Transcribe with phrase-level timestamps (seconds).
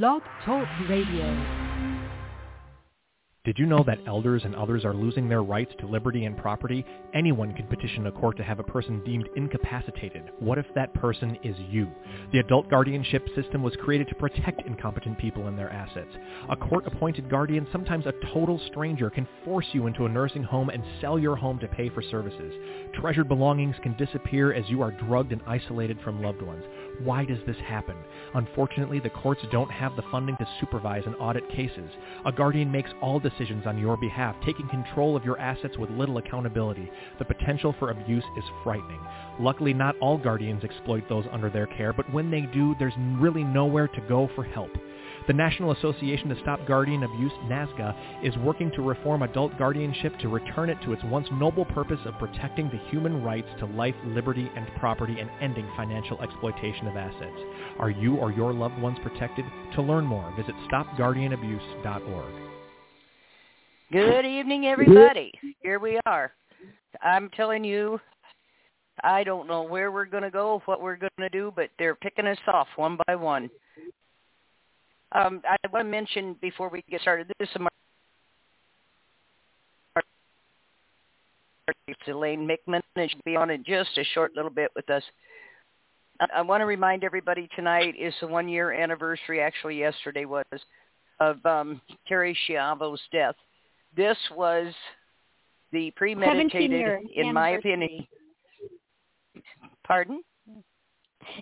[0.00, 1.62] Blog Talk Radio.
[3.44, 6.86] Did you know that elders and others are losing their rights to liberty and property?
[7.12, 10.30] Anyone can petition a court to have a person deemed incapacitated.
[10.38, 11.90] What if that person is you?
[12.32, 16.16] The adult guardianship system was created to protect incompetent people and their assets.
[16.50, 20.84] A court-appointed guardian, sometimes a total stranger, can force you into a nursing home and
[21.00, 22.54] sell your home to pay for services.
[22.94, 26.62] Treasured belongings can disappear as you are drugged and isolated from loved ones.
[27.00, 27.96] Why does this happen?
[28.34, 31.90] Unfortunately, the courts don't have the funding to supervise and audit cases.
[32.24, 36.18] A guardian makes all decisions on your behalf, taking control of your assets with little
[36.18, 36.90] accountability.
[37.18, 39.00] The potential for abuse is frightening.
[39.40, 43.44] Luckily, not all guardians exploit those under their care, but when they do, there's really
[43.44, 44.70] nowhere to go for help.
[45.28, 50.28] The National Association to Stop Guardian Abuse, NASGA, is working to reform adult guardianship to
[50.28, 54.50] return it to its once noble purpose of protecting the human rights to life, liberty,
[54.56, 57.40] and property and ending financial exploitation of assets.
[57.78, 59.44] Are you or your loved ones protected?
[59.76, 62.34] To learn more, visit stopguardianabuse.org.
[63.92, 65.30] Good evening, everybody.
[65.62, 66.32] Here we are.
[67.00, 68.00] I'm telling you,
[69.04, 71.94] I don't know where we're going to go, what we're going to do, but they're
[71.94, 73.48] picking us off one by one.
[75.14, 77.56] Um, I want to mention before we get started, this is
[82.08, 85.02] Elaine Mickman, and she'll be on in just a short little bit with us.
[86.20, 90.44] I, I want to remind everybody tonight is the one-year anniversary, actually yesterday was,
[91.20, 93.34] of um, Terri Schiavo's death.
[93.94, 94.72] This was
[95.72, 98.06] the premeditated, in my opinion.
[99.84, 100.22] Pardon?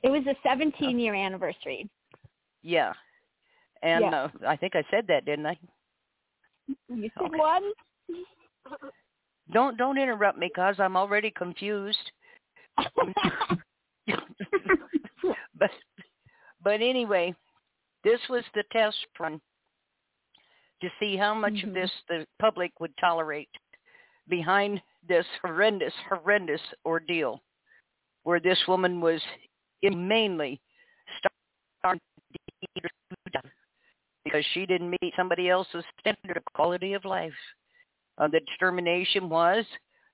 [0.02, 1.88] It was the 17-year anniversary.
[2.62, 2.92] Yeah,
[3.82, 4.24] and Yeah.
[4.24, 5.58] uh, I think I said that, didn't I?
[6.88, 7.38] You said Okay.
[7.38, 7.72] one?
[9.52, 12.12] Don't don't interrupt me, cause I'm already confused.
[15.54, 15.70] but
[16.62, 17.34] but anyway,
[18.04, 19.40] this was the test run
[20.82, 21.74] to see how much of Mhm.
[21.74, 23.50] this the public would tolerate
[24.28, 27.42] behind this horrendous, horrendous ordeal,
[28.22, 29.22] where this woman was
[29.82, 30.60] inhumanely
[31.80, 32.00] starved
[34.24, 37.32] because she didn't meet somebody else's standard of quality of life.
[38.18, 39.64] Uh, the determination was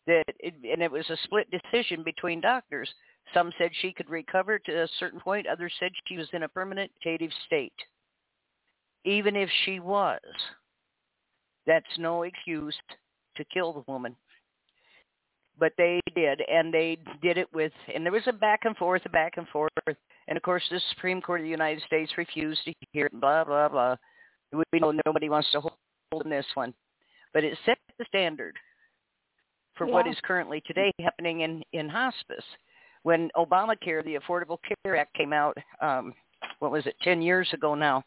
[0.06, 2.88] that, it, and it was a split decision between doctors.
[3.34, 5.46] Some said she could recover to a certain point.
[5.46, 7.72] Others said she was in a permanent vegetative state.
[9.04, 10.20] Even if she was,
[11.66, 12.76] that's no excuse
[13.36, 14.14] to kill the woman.
[15.58, 19.02] But they did, and they did it with, and there was a back and forth,
[19.04, 22.60] a back and forth, and of course the Supreme Court of the United States refused
[22.64, 23.96] to hear it, blah, blah, blah.
[24.52, 26.72] We know nobody wants to hold in this one.
[27.34, 28.56] But it set the standard
[29.76, 30.12] for what Yeah.
[30.12, 32.44] is currently today happening in, in hospice.
[33.02, 36.14] When Obamacare, the Affordable Care Act came out, um,
[36.60, 38.02] what was it, 10 years ago now,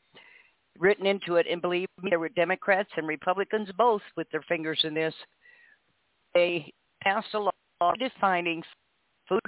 [0.79, 4.79] written into it, and believe me, there were Democrats and Republicans both with their fingers
[4.83, 5.13] in this.
[6.33, 7.51] They passed a law
[7.97, 8.63] defining
[9.27, 9.39] food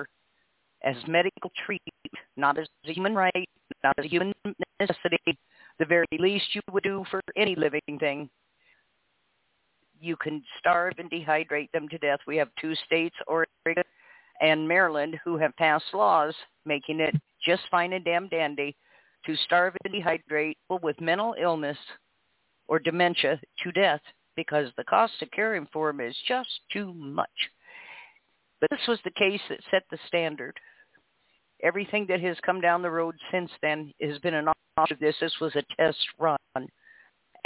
[0.84, 3.50] as medical treatment, not as a human right,
[3.84, 4.34] not as a human
[4.80, 5.38] necessity,
[5.80, 8.30] the very least you would do for any living thing.
[10.00, 12.20] You can starve and dehydrate them to death.
[12.26, 13.84] We have two states, Oregon
[14.42, 16.34] and Maryland, who have passed laws
[16.66, 17.16] making it
[17.46, 18.76] just fine and damn dandy
[19.26, 21.78] to starve and dehydrate people with mental illness
[22.68, 24.02] or dementia to death
[24.36, 27.30] because the cost of caring for them is just too much.
[28.62, 30.56] But this was the case that set the standard.
[31.64, 35.16] Everything that has come down the road since then has been an offshoot of this.
[35.20, 36.38] This was a test run.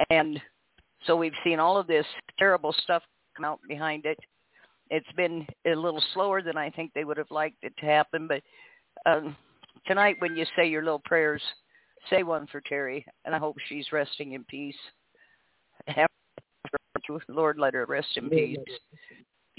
[0.10, 0.40] And
[1.06, 2.06] so we've seen all of this
[2.38, 3.04] terrible stuff
[3.36, 4.20] come out behind it.
[4.90, 8.28] It's been a little slower than I think they would have liked it to happen.
[8.28, 8.42] But
[9.06, 9.36] um,
[9.88, 11.42] tonight when you say your little prayers,
[12.10, 14.76] say one for Terri, and I hope she's resting in peace.
[17.28, 18.58] Lord, let her rest in peace.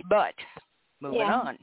[0.08, 0.34] But
[1.00, 1.40] moving Yeah.
[1.40, 1.58] on.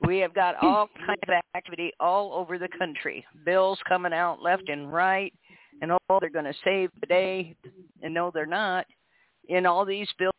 [0.00, 3.26] We have got all kinds of activity all over the country.
[3.44, 5.34] Bills coming out left and right,
[5.82, 7.54] and oh, they're going to save the day,
[8.02, 8.86] and no, they're not.
[9.48, 10.34] In all these bills,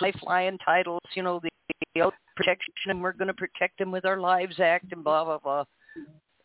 [0.00, 1.50] lifeline titles, you know, the,
[1.94, 5.38] the protection, and we're going to protect them with our Lives Act, and blah blah
[5.38, 5.64] blah.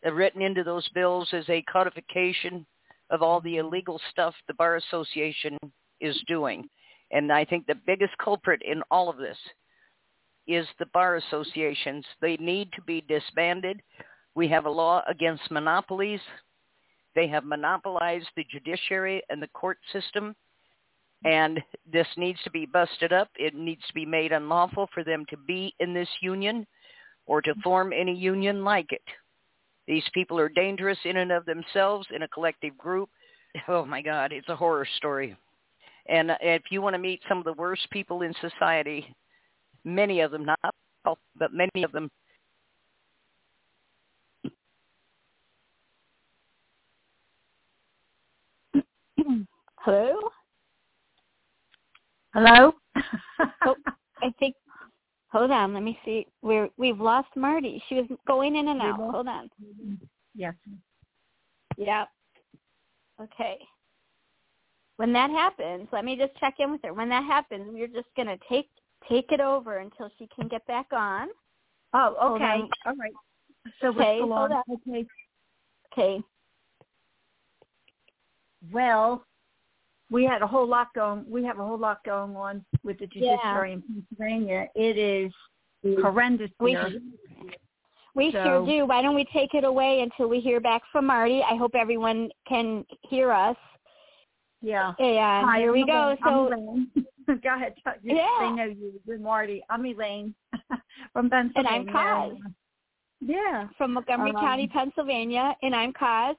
[0.06, 2.66] Uh, Written into those bills is a codification
[3.10, 5.56] of all the illegal stuff the bar association
[6.00, 6.68] is doing,
[7.10, 9.38] and I think the biggest culprit in all of this
[10.48, 12.04] is the bar associations.
[12.20, 13.80] They need to be disbanded.
[14.34, 16.20] We have a law against monopolies.
[17.14, 20.34] They have monopolized the judiciary and the court system.
[21.24, 21.60] And
[21.92, 23.28] this needs to be busted up.
[23.36, 26.66] It needs to be made unlawful for them to be in this union
[27.26, 29.02] or to form any union like it.
[29.86, 33.10] These people are dangerous in and of themselves in a collective group.
[33.66, 35.36] Oh my God, it's a horror story.
[36.08, 39.14] And if you want to meet some of the worst people in society,
[39.84, 40.58] many of them, not
[41.04, 42.10] all, but many of them
[49.78, 50.18] Hello?
[52.34, 52.72] Hello?
[53.64, 53.74] oh,
[54.22, 54.54] I think
[55.28, 56.26] hold on, let me see.
[56.42, 57.82] We're we've lost Marty.
[57.88, 58.98] She was going in and out.
[58.98, 59.48] Hold on.
[60.34, 60.54] Yes.
[61.76, 62.04] Yeah.
[63.20, 63.58] Okay.
[64.96, 66.92] When that happens, let me just check in with her.
[66.92, 68.68] When that happens, we're just gonna take
[69.08, 71.28] take it over until she can get back on.
[71.94, 72.60] Oh, okay.
[72.86, 73.12] All right.
[73.80, 74.62] So okay, hold on.
[74.70, 75.06] Okay.
[75.92, 76.22] Okay.
[78.72, 79.24] Well,
[80.10, 81.24] we had a whole lot going.
[81.28, 83.74] We have a whole lot going on with the judiciary Yeah.
[83.74, 84.68] in Pennsylvania.
[84.74, 85.32] It is
[85.84, 86.02] mm-hmm.
[86.02, 87.00] horrendous We here.
[88.14, 88.86] We So- sure do.
[88.86, 91.42] Why don't we take it away until we hear back from Marty?
[91.42, 93.56] I hope everyone can hear us.
[94.60, 94.92] Yeah.
[94.98, 96.16] And Hi, here we I'm go.
[96.24, 97.02] So.
[97.42, 97.74] go ahead.
[97.84, 98.26] tell- You, Yeah.
[98.40, 99.00] They know you.
[99.06, 99.62] You're Marty.
[99.70, 100.34] I'm Elaine
[101.12, 101.52] from Pennsylvania.
[101.56, 102.38] And I'm Coz.
[103.20, 103.68] Yeah.
[103.76, 106.36] from Montgomery Um, County, Pennsylvania, and I'm Coz.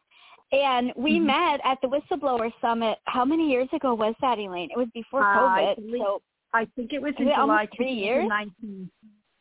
[0.52, 1.26] And we Mhm.
[1.26, 2.98] met at the Whistleblower Summit.
[3.06, 4.70] How many years ago was that, Elaine?
[4.72, 5.76] It was before I COVID.
[5.76, 6.22] believe- so
[6.54, 8.24] I think it was in it July almost three years?
[8.24, 8.90] 2019.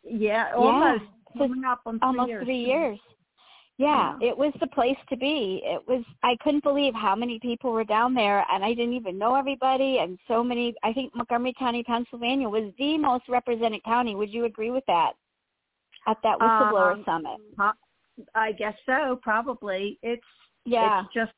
[0.05, 1.05] Yeah, almost.
[1.35, 2.45] So Coming up on three almost years.
[2.45, 2.99] three years.
[3.79, 4.29] Yeah, Yeah.
[4.29, 5.63] it was the place to be.
[5.65, 9.17] It was I couldn't believe how many people were down there and I didn't even
[9.17, 14.15] know everybody and so many I think Montgomery County, Pennsylvania was the most represented county.
[14.17, 15.13] Would you agree with that?
[16.09, 17.39] At that whistleblower Um, summit.
[18.35, 19.99] I guess so, probably.
[20.03, 20.27] It's
[20.65, 21.05] Yeah.
[21.05, 21.33] it's just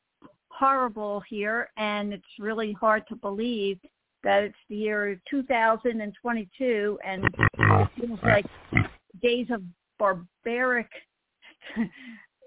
[0.49, 3.79] horrible here and it's really hard to believe
[4.23, 8.45] that it's the year 2022 and it feels like
[9.21, 9.63] days of
[9.99, 10.89] barbaric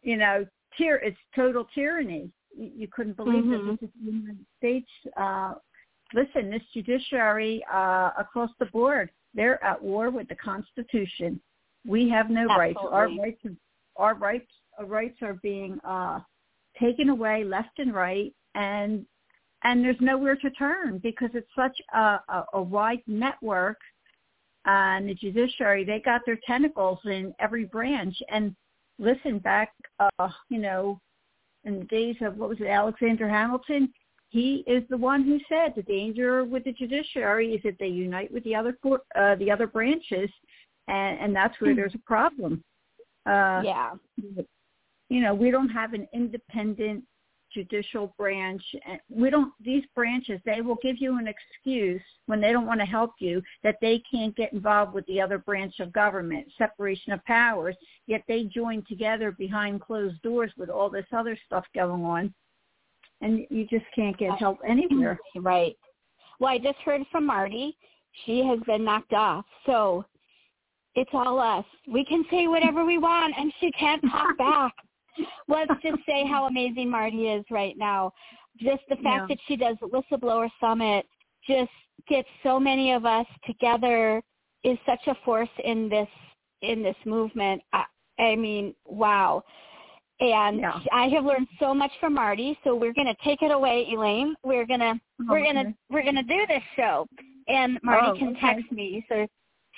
[0.04, 0.46] you know
[0.78, 2.30] tyr- it's total tyranny.
[2.56, 3.66] You, you couldn't believe Mhm.
[3.66, 5.54] that this is the united states uh
[6.12, 11.40] listen this judiciary uh across the board they're at war with the constitution.
[11.86, 12.78] We have no rights.
[12.80, 13.56] Our rights are,
[13.96, 16.20] our rights our rights are being uh
[16.78, 19.04] taken away left and right and
[19.64, 23.78] and there's nowhere to turn because it's such a, a, a wide network
[24.66, 28.16] and the judiciary they got their tentacles in every branch.
[28.30, 28.54] And
[28.98, 30.98] listen back uh you know
[31.64, 33.92] in the days of what was it alexander hamilton
[34.28, 38.32] he is the one who said the danger with the judiciary is that they unite
[38.32, 40.30] with the other court, uh, the other branches
[40.88, 42.62] and and that's where there's a problem
[43.26, 43.90] uh yeah.
[45.08, 47.04] you know, we don't have an independent
[47.54, 48.62] judicial branch.
[49.08, 52.86] We don't, these branches, they will give you an excuse when they don't want to
[52.86, 57.24] help you that they can't get involved with the other branch of government, separation of
[57.24, 62.34] powers, yet they join together behind closed doors with all this other stuff going on.
[63.20, 65.18] And you just can't get help anywhere.
[65.36, 65.76] Right.
[66.40, 67.76] Well, I just heard from Marty.
[68.24, 69.44] She has been knocked off.
[69.66, 70.04] So
[70.94, 71.64] it's all us.
[71.86, 74.72] We can say whatever we want and she can't talk back.
[75.48, 78.12] Let's just say how amazing Marty is right now.
[78.58, 79.26] Just the fact Yeah.
[79.30, 81.06] that she does the whistleblower summit
[81.46, 81.70] just
[82.08, 84.22] gets so many of us together
[84.62, 86.08] is such a force in this
[86.62, 87.62] in this movement.
[87.72, 87.84] I,
[88.18, 89.42] I mean, wow.
[90.20, 90.80] And Yeah.
[90.92, 94.34] I have learned so much from Marty, so we're going to take it away, Elaine.
[94.44, 95.52] We're going to oh, we're Okay.
[95.52, 97.06] gonna we're gonna do this show,
[97.48, 98.40] and Marty Oh, can okay.
[98.40, 99.26] text me, so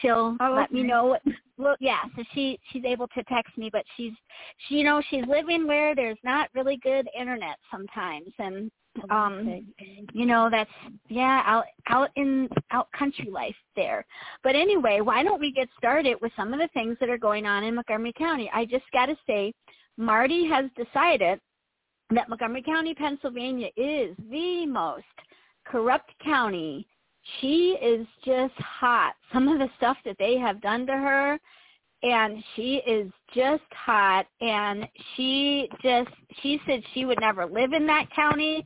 [0.00, 1.22] she'll Oh, let me know what.
[1.58, 4.12] Well, yeah, so she she's able to text me, but she's
[4.68, 8.70] she you know she's living where there's not really good internet sometimes, and
[9.10, 9.66] um
[10.12, 10.70] you know that's
[11.08, 14.04] yeah out out in out country life there.
[14.42, 17.46] But anyway, why don't we get started with some of the things that are going
[17.46, 18.50] on in Montgomery County?
[18.52, 19.52] I just got to say,
[19.96, 21.40] Marty has decided
[22.10, 25.04] that Montgomery County, Pennsylvania is the most
[25.66, 26.86] corrupt county.
[27.40, 29.14] She is just hot.
[29.32, 31.38] Some of the stuff that they have done to her
[32.02, 36.10] and she is just hot and she just
[36.42, 38.64] she said she would never live in that county.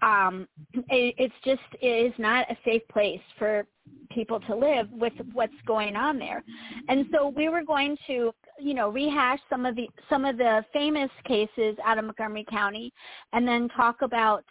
[0.00, 3.66] Um it, it's just it is not a safe place for
[4.10, 6.44] people to live with what's going on there.
[6.88, 10.64] And so we were going to, you know, rehash some of the some of the
[10.72, 12.92] famous cases out of Montgomery County
[13.32, 14.44] and then talk about,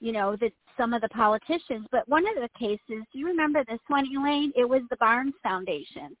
[0.00, 1.86] you know, the some of the politicians.
[1.90, 4.52] But one of the cases, do you remember this one, Elaine?
[4.56, 6.16] It was the Barnes Foundation.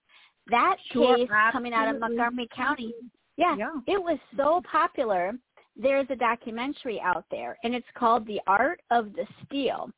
[0.48, 2.00] That Sure, case coming out of.
[2.00, 2.92] Montgomery County.
[3.36, 3.72] Yeah, Yeah.
[3.86, 5.32] it was so popular.
[5.76, 9.90] There's a documentary out there and it's called The Art of the Steal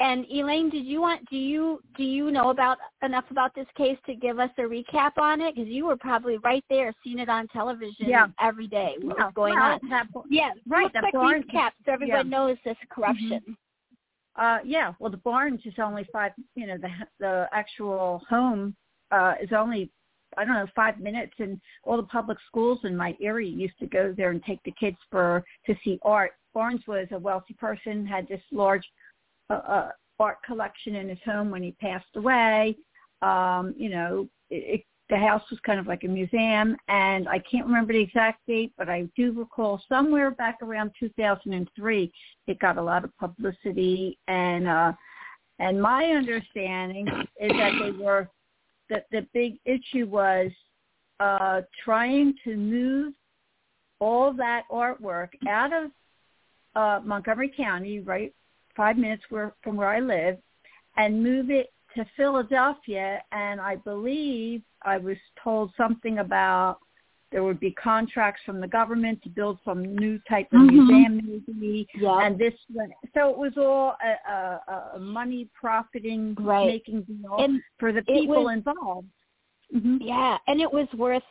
[0.00, 3.96] and Elaine, did you want do you do you know about enough about this case
[4.06, 5.54] to give us a recap on it?
[5.54, 8.26] Because you were probably right there, seeing it on television yeah.
[8.40, 8.94] every day.
[9.00, 9.24] What yeah.
[9.26, 9.88] was going well, on?
[9.90, 10.90] That, yeah, right.
[10.92, 12.36] Real quick Barnes, recap so everyone yeah.
[12.36, 13.40] knows this corruption.
[13.40, 13.52] Mm-hmm.
[14.36, 14.92] Uh, yeah.
[14.98, 16.32] Well, the Barnes is only five.
[16.54, 18.74] You know, the the actual home
[19.10, 19.90] uh, is only
[20.36, 23.86] I don't know five minutes, and all the public schools in my area used to
[23.86, 26.32] go there and take the kids for to see art.
[26.52, 28.84] Barnes was a wealthy person, had this large
[29.50, 29.88] uh, uh,
[30.18, 32.76] art collection in his home when he passed away.
[33.22, 37.38] Um, you know, it, it, the house was kind of like a museum, and I
[37.38, 42.12] can't remember the exact date, but I do recall somewhere back around 2003,
[42.46, 44.92] it got a lot of publicity, and uh,
[45.58, 47.06] and my understanding
[47.40, 48.28] is that they were
[48.90, 50.50] that the big issue was
[51.20, 53.12] uh, trying to move
[54.00, 55.90] all that artwork out of
[56.76, 58.34] uh, Montgomery County, right,
[58.76, 60.38] five minutes where, from where I live,
[60.96, 63.22] and move it to Philadelphia.
[63.32, 66.78] And I believe I was told something about
[67.32, 70.70] there would be contracts from the government to build some new type of Mhm.
[70.70, 71.88] museum, maybe.
[71.94, 72.18] Yeah.
[72.24, 72.54] And this,
[73.12, 76.66] so it was all a, a, a money profiting Right.
[76.66, 79.08] making deal And for the people was- involved.
[79.72, 81.24] hmm Yeah, and it was worth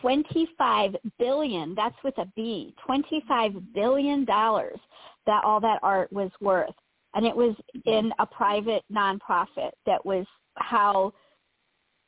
[0.00, 1.74] twenty-five billion.
[1.74, 2.74] That's with a B.
[2.84, 4.78] Twenty-five billion dollars
[5.26, 6.74] that all that art was worth,
[7.14, 7.54] and it was
[7.86, 9.70] in a private nonprofit.
[9.86, 11.12] That was how,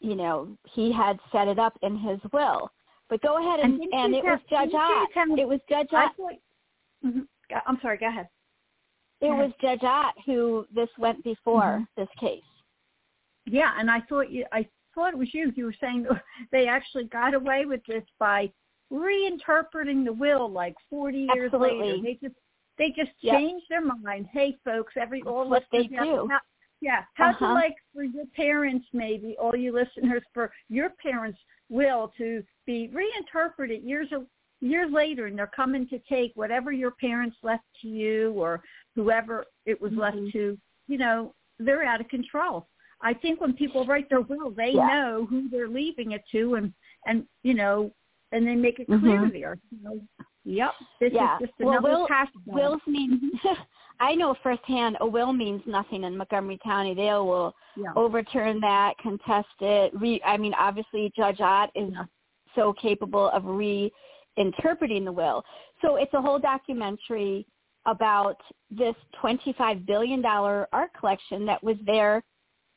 [0.00, 2.70] you know, he had set it up in his will.
[3.08, 4.72] But go ahead and and you it was tell- Judge
[5.14, 5.38] didn't Ott.
[5.38, 6.12] It was Judge Ott.
[7.04, 7.26] mhm.
[7.66, 7.98] I'm sorry.
[7.98, 8.28] Go ahead.
[9.20, 11.86] It go was Judge Ott who this went before Mhm.
[11.96, 12.42] this case.
[13.46, 14.44] Yeah, and I thought you.
[14.50, 15.52] I thought it was you.
[15.54, 16.06] You were saying
[16.50, 18.50] they actually got away with this by
[18.92, 21.66] reinterpreting the will like 40 years later.
[21.66, 22.02] Absolutely.
[22.02, 22.38] They just
[22.78, 23.38] they just Yep.
[23.38, 24.26] changed their mind.
[24.32, 26.28] Hey, folks, every all what they listeners do.
[26.30, 26.40] How,
[26.80, 27.54] yeah, you Uh-huh.
[27.54, 33.82] like for your parents, maybe all you listeners, for your parents' will to be reinterpreted
[33.82, 34.26] years of,
[34.60, 38.62] years later, and they're coming to take whatever your parents left to you or
[38.94, 40.32] whoever it was left Mhm.
[40.32, 40.58] to.
[40.88, 42.68] You know, they're out of control.
[43.00, 44.86] I think when people write their will, they Yeah.
[44.86, 46.72] know who they're leaving it to, and
[47.06, 47.92] and you know,
[48.32, 49.32] and they make it clear Mhm.
[49.32, 49.58] there.
[49.70, 50.08] You know,
[50.46, 51.36] yep, this Yeah.
[51.36, 52.30] is just Well, another will- tax.
[52.46, 53.30] Wills mean
[54.00, 56.92] I know firsthand a will means nothing in Montgomery County.
[56.94, 57.92] They will yeah.
[57.96, 59.90] overturn that, contest it.
[59.94, 62.04] Re, I mean, obviously Judge Ott is Yeah.
[62.54, 65.42] so capable of reinterpreting the will.
[65.82, 67.46] So it's a whole documentary
[67.86, 68.36] about
[68.70, 72.22] this $25 billion art collection that was there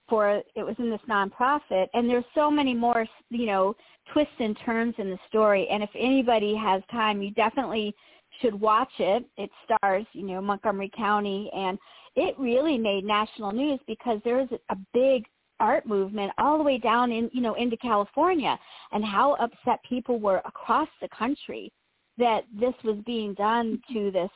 [0.07, 1.88] for, it was in this nonprofit.
[1.93, 3.75] And there's so many more, you know,
[4.13, 5.67] twists and turns in the story.
[5.69, 7.93] And if anybody has time, you definitely
[8.41, 9.25] should watch it.
[9.37, 11.77] It stars, you know, Montgomery County and
[12.15, 15.25] it really made national news because there is a big
[15.59, 18.57] art movement all the way down in, you know, into California
[18.91, 21.71] and how upset people were across the country
[22.17, 24.29] that this was being done to this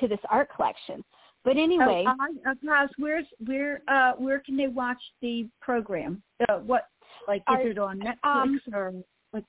[0.00, 1.04] to this art collection.
[1.44, 6.22] But anyway, Oh, uh, uh, where's where uh where can they watch the program?
[6.48, 6.88] Uh, what
[7.28, 8.92] like is Are- it on Netflix um, or
[9.32, 9.44] like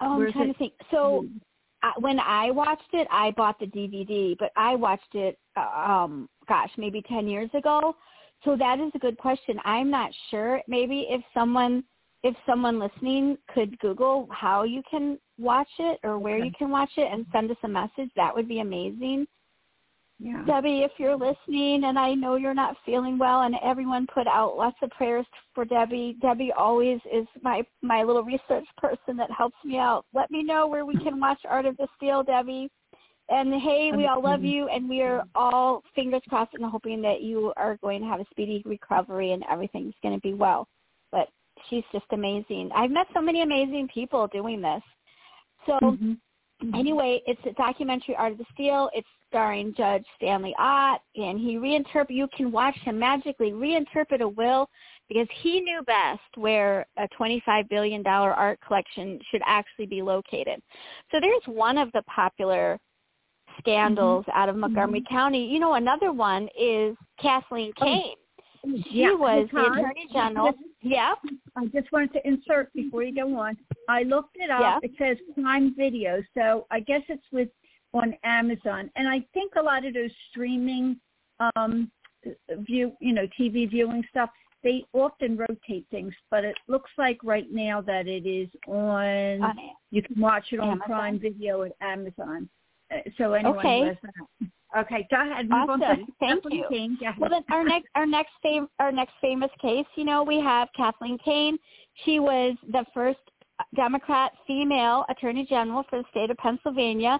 [0.00, 0.72] oh, I'm trying it- to think.
[0.90, 1.26] So
[1.82, 6.28] I, when I watched it, I bought the DVD, but I watched it, uh, um,
[6.48, 7.96] gosh, maybe 10 years ago.
[8.44, 9.58] So that is a good question.
[9.64, 10.60] I'm not sure.
[10.68, 11.84] Maybe if someone,
[12.22, 16.46] if someone listening could Google how you can watch it or where Okay.
[16.46, 19.26] you can watch it and send us a message, that would be amazing.
[20.18, 20.44] Yeah.
[20.46, 24.56] Debbie, if you're listening, and I know you're not feeling well, and everyone put out
[24.56, 26.16] lots of prayers for Debbie.
[26.20, 30.04] Debbie always is my my little research person that helps me out.
[30.14, 32.70] Let me know where we can watch Art of the Steal, Debbie.
[33.28, 37.22] And hey, we all love you, and we are all fingers crossed and hoping that
[37.22, 40.68] you are going to have a speedy recovery and everything's going to be well.
[41.12, 41.28] But
[41.68, 42.70] she's just amazing.
[42.74, 44.82] I've met so many amazing people doing this.
[45.66, 46.18] So Mhm.
[46.62, 46.74] Mm-hmm.
[46.74, 48.88] anyway, it's a documentary, Art of the Steal.
[48.94, 52.10] It's starring Judge Stanley Ott, and he reinterpret.
[52.10, 54.68] You can watch him magically reinterpret a will
[55.08, 60.60] because he knew best where a twenty-five billion dollar art collection should actually be located.
[61.10, 63.60] So there's one of the popular mm-hmm.
[63.60, 65.14] scandals out of Montgomery mm-hmm.
[65.14, 65.46] County.
[65.46, 68.14] You know, another one is Kathleen Oh, Kane.
[68.64, 70.52] She Yeah, was the attorney general.
[70.82, 71.14] Yeah.
[71.56, 73.56] I just wanted to insert before you go on.
[73.88, 74.82] I looked it up.
[74.82, 74.88] Yeah.
[74.88, 77.48] It says Prime Video, so I guess it's with
[77.94, 78.90] on Amazon.
[78.96, 80.98] And I think a lot of those streaming
[81.56, 81.90] um
[82.58, 84.30] view, you know, TV viewing stuff,
[84.62, 89.42] they often rotate things, but it looks like right now that it is on.
[89.42, 89.56] On
[89.90, 90.86] you can watch it on Amazon.
[90.86, 92.48] Prime Video at Amazon.
[92.92, 93.98] Uh, So anyone Okay.
[94.72, 94.94] Who has that.
[94.94, 95.48] Okay, go ahead.
[95.48, 95.82] Move awesome.
[95.82, 96.66] on to Thank Kathleen you.
[96.70, 96.98] Kane.
[97.18, 100.68] Well, then our next our next fam- our next famous case, you know, we have
[100.76, 101.58] Kathleen Kane.
[102.04, 103.20] She was the first
[103.74, 107.18] Democrat female Attorney General for the state of Pennsylvania.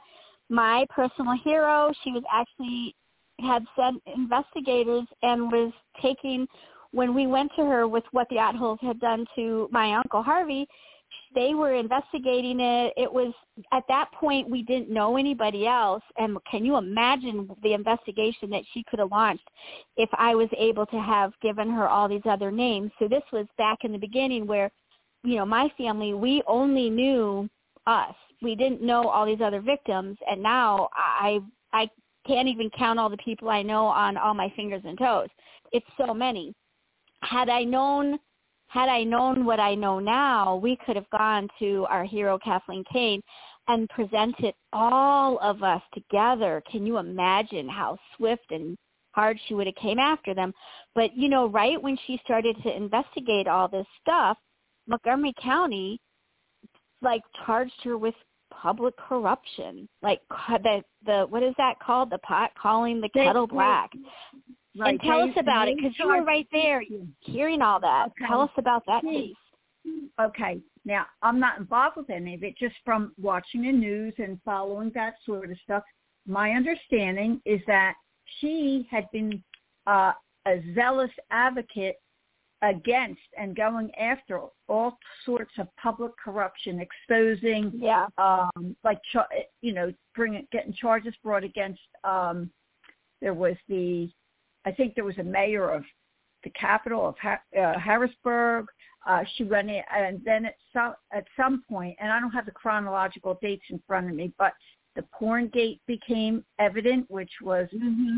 [0.49, 1.93] My personal hero.
[2.05, 2.95] She was actually
[3.41, 6.47] had sent investigators and was taking
[6.93, 10.67] when we went to her with what the Ottholes had done to my uncle Harvey.
[11.35, 12.93] They were investigating it.
[12.97, 13.33] It was
[13.73, 16.03] at that point we didn't know anybody else.
[16.19, 19.49] And can you imagine the investigation that she could have launched
[19.97, 22.91] if I was able to have given her all these other names?
[22.99, 24.71] So this was back in the beginning where,
[25.25, 27.49] you know, my family we only knew
[27.87, 28.15] us.
[28.43, 30.19] We didn't know all these other victims.
[30.29, 31.41] And now I
[31.73, 31.89] I
[32.27, 35.29] can't even count all the people I know on all my fingers and toes.
[35.73, 36.55] It's so many.
[37.23, 38.19] Had I known
[38.73, 42.83] had I known what I know now, we could have gone to our hero Kathleen
[42.91, 43.21] Kane
[43.69, 46.63] and presented all of us together.
[46.71, 48.79] Can you imagine how swift and
[49.11, 50.55] hard she would have came after them?
[50.95, 54.39] But you know, right when she started to investigate all this stuff,
[54.87, 56.01] Montgomery County
[57.03, 58.15] like charged her with
[58.51, 59.87] public corruption.
[60.01, 62.09] Like the the what is that called?
[62.09, 63.91] The pot calling the kettle black.
[64.77, 66.83] Right, and tell they- us about it because you were right there
[67.21, 68.07] hearing all that.
[68.09, 68.27] Okay.
[68.27, 69.05] Tell us about that.
[70.21, 70.61] Okay.
[70.85, 74.91] Now, I'm not involved with any of it, just from watching the news and following
[74.95, 75.83] that sort of stuff.
[76.27, 77.95] My understanding is that
[78.39, 79.43] she had been
[79.87, 80.13] uh,
[80.47, 81.97] a zealous advocate
[82.63, 88.07] against and going after all sorts of public corruption, exposing, Yeah.
[88.19, 89.01] um, like,
[89.61, 92.51] you know, bringing, getting charges brought against, um,
[93.21, 94.09] there was the,
[94.65, 95.85] I think there was a mayor of
[96.45, 98.67] the capital of ha- uh, Harrisburg.
[99.07, 102.47] Uh, she went in, and then at some at some point, and I don't have
[102.47, 104.53] the chronological dates in front of me, but
[104.95, 107.67] the porn gate became evident, which was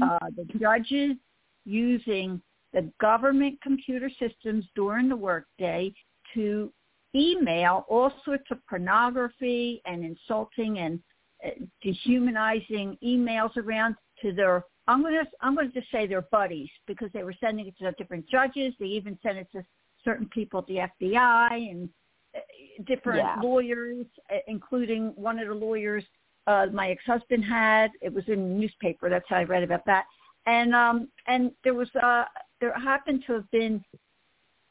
[0.02, 1.16] uh, the judges
[1.64, 2.40] using
[2.72, 5.94] the government computer systems during the workday
[6.34, 6.72] to
[7.14, 11.00] email all sorts of pornography and insulting and
[11.46, 13.94] uh, dehumanizing emails around
[14.24, 17.34] to their I'm going to I'm going to just say their buddies because they were
[17.40, 18.74] sending it to different judges.
[18.78, 19.64] They even sent it to
[20.04, 21.88] certain people at the FBI and
[22.34, 22.40] uh,
[22.86, 23.36] different Yeah.
[23.42, 26.04] lawyers, uh, including one of the lawyers
[26.46, 27.90] uh, my ex-husband had.
[28.02, 29.08] It was in the newspaper.
[29.08, 30.04] That's how I read about that.
[30.46, 32.24] And um, and there was uh,
[32.60, 33.82] there happened to have been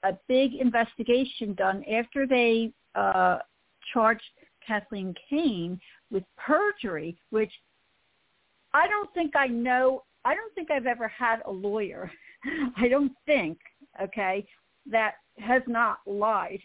[0.04, 3.40] a big investigation done after they uh,
[3.92, 4.22] charged
[4.66, 5.80] Kathleen Kane
[6.12, 7.52] with perjury, which
[8.74, 10.04] I don't think I know.
[10.26, 12.12] I don't think I've ever had a lawyer.
[12.78, 13.58] I don't think,
[14.02, 14.46] okay,
[14.90, 16.60] that has not lied.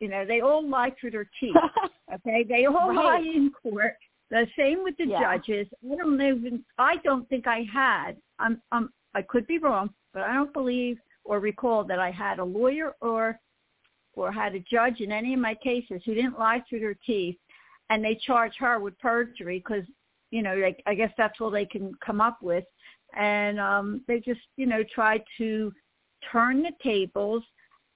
[0.00, 1.56] You know, they all lie through their teeth.
[2.10, 2.96] Okay, they all Right.
[2.96, 3.92] lie in court.
[4.30, 5.20] The same with the Yeah.
[5.36, 5.68] judges.
[5.92, 6.64] I don't even.
[6.78, 8.12] I don't think I had.
[8.38, 8.62] I'm.
[8.72, 8.88] I'm.
[9.14, 12.94] I could be wrong, but I don't believe or recall that I had a lawyer
[13.02, 13.38] or
[14.14, 17.36] or had a judge in any of my cases who didn't lie through their teeth,
[17.90, 19.84] and they charge her with perjury because
[20.30, 22.64] you know, like I guess that's all they can come up with,
[23.16, 25.72] and um, they just you know tried to
[26.32, 27.42] turn the tables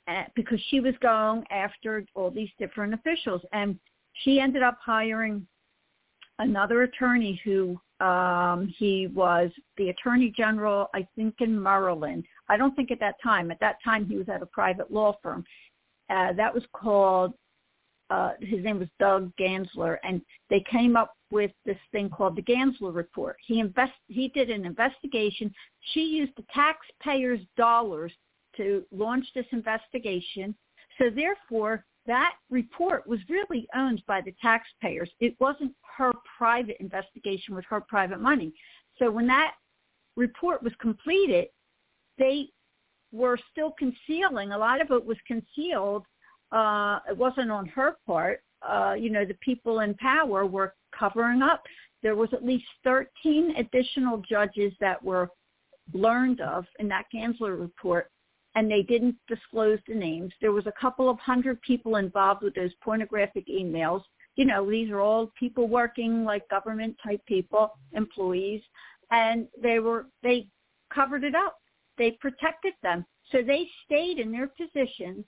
[0.09, 3.79] uh, because she was going after all these different officials, and
[4.25, 5.47] she ended up hiring
[6.39, 12.25] another attorney who um, he was the attorney general, I think, in Maryland.
[12.49, 13.51] I don't think at that time.
[13.51, 15.45] At that time, he was at a private law firm.
[16.11, 17.35] Uh, that was called.
[18.13, 20.21] Uh, his name was Doug Gansler, and
[20.51, 23.37] they came up with this thing called the Gansler Report.
[23.47, 23.95] He invest.
[24.09, 25.51] He did an investigation.
[25.93, 28.13] She used the taxpayers' dollars
[28.59, 30.55] to launch this investigation.
[30.99, 35.11] So therefore, that report was really owned by the taxpayers.
[35.21, 38.53] It wasn't her private investigation with her private money.
[38.99, 39.55] So when that
[40.17, 41.47] report was completed,
[42.19, 42.51] they
[43.11, 44.53] were still concealing.
[44.53, 46.05] A lot of it was concealed.
[46.53, 48.43] Uh, it wasn't on her part.
[48.63, 51.63] Uh, you know, the people in power were covering up.
[52.03, 55.31] There was at least 13 additional judges that were
[55.93, 58.11] learned of in that Gansler report
[58.55, 60.33] and they didn't disclose the names.
[60.41, 64.03] There was a couple of hundred people involved with those pornographic emails.
[64.37, 68.63] You know, these are all people working like government type people, employees,
[69.11, 70.49] and they were they
[70.93, 71.57] covered it up.
[71.99, 73.05] They protected them.
[73.31, 75.25] So they stayed in their positions,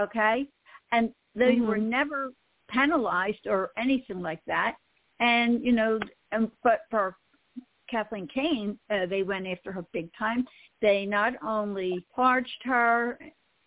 [0.00, 0.46] okay?
[0.92, 1.66] And they Mhm.
[1.66, 2.32] were never
[2.68, 4.76] penalized or anything like that.
[5.20, 5.98] And, you know,
[6.32, 7.16] and but for
[7.88, 10.46] Kathleen Kane, uh, they went after her big time.
[10.80, 13.18] They not only charged her,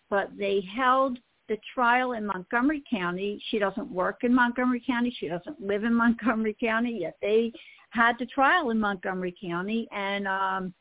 [0.08, 3.42] but they held the trial in Montgomery County.
[3.48, 5.10] She doesn't work in Montgomery County.
[5.10, 7.52] She doesn't live in Montgomery County, yet they
[7.90, 10.74] had the trial in Montgomery County, and um,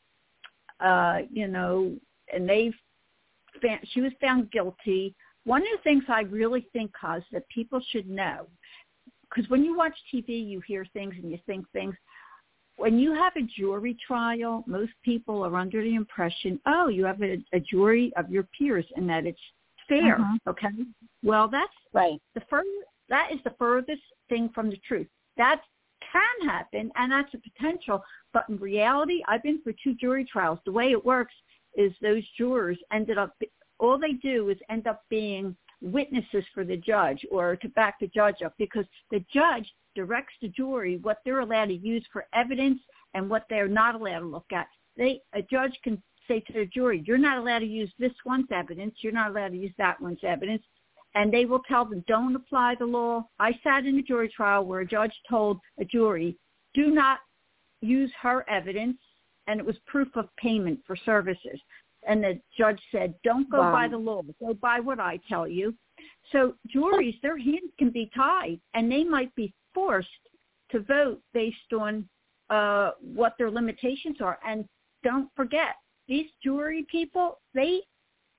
[0.80, 1.98] uh, you know,
[2.32, 2.72] and they
[3.62, 5.16] found, she was found guilty.
[5.50, 8.46] One of the things I really think, cause that people should know,
[9.28, 11.96] because when you watch TV, you hear things and you think things.
[12.76, 17.24] When you have a jury trial, most people are under the impression, oh, you have
[17.24, 19.40] a, a jury of your peers and that it's
[19.88, 20.20] fair.
[20.20, 20.38] Mhm.
[20.46, 20.70] Okay.
[21.24, 22.22] Well, that's Right.
[22.36, 22.64] the fur
[23.08, 25.08] that is the furthest thing from the truth.
[25.38, 25.64] That
[26.12, 30.60] can happen and that's a potential, but in reality, I've been for two jury trials.
[30.64, 31.34] The way it works
[31.76, 33.34] is those jurors ended up
[33.80, 38.08] all they do is end up being witnesses for the judge or to back the
[38.08, 42.80] judge up because the judge directs the jury what they're allowed to use for evidence
[43.14, 44.68] and what they're not allowed to look at.
[44.98, 48.52] They a judge can say to the jury, you're not allowed to use this one's
[48.52, 50.62] evidence, you're not allowed to use that one's evidence,
[51.16, 53.26] and they will tell them don't apply the law.
[53.40, 56.38] I sat in a jury trial where a judge told a jury,
[56.76, 57.20] do not
[57.82, 58.98] use her evidence,
[59.48, 61.60] and it was proof of payment for services.
[62.08, 63.72] And the judge said, don't go Wow.
[63.72, 65.76] by the law, go by what I tell you.
[66.32, 70.08] So juries, their hands can be tied, and they might be forced
[70.72, 72.08] to vote based on
[72.50, 74.40] uh, what their limitations are.
[74.46, 74.66] And
[75.04, 75.76] don't forget,
[76.08, 77.82] these jury people, they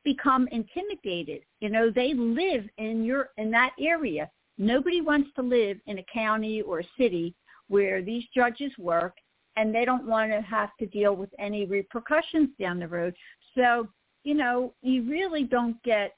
[0.04, 1.42] become intimidated.
[1.60, 4.30] You know, they live in your in that area.
[4.58, 7.34] Nobody wants to live in a county or a city
[7.68, 9.16] where these judges work
[9.56, 13.14] and they don't want to have to deal with any repercussions down the road.
[13.60, 13.88] So,
[14.24, 16.16] you know, you really don't get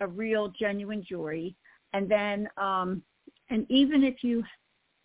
[0.00, 1.54] a real genuine jury.
[1.92, 3.02] And then um
[3.50, 4.42] and even if you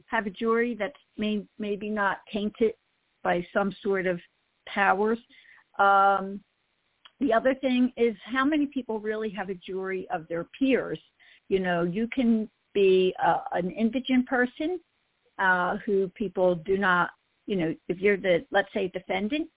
[0.07, 2.73] have a jury that's may, maybe not tainted
[3.23, 4.19] by some sort of
[4.67, 5.17] powers,
[5.79, 6.39] um,
[7.19, 10.99] the other thing is how many people really have a jury of their peers.
[11.49, 14.79] You know, you can be uh, an indigent person
[15.39, 17.11] uh, who people do not,
[17.47, 19.49] you know, if you're the, let's say, defendant,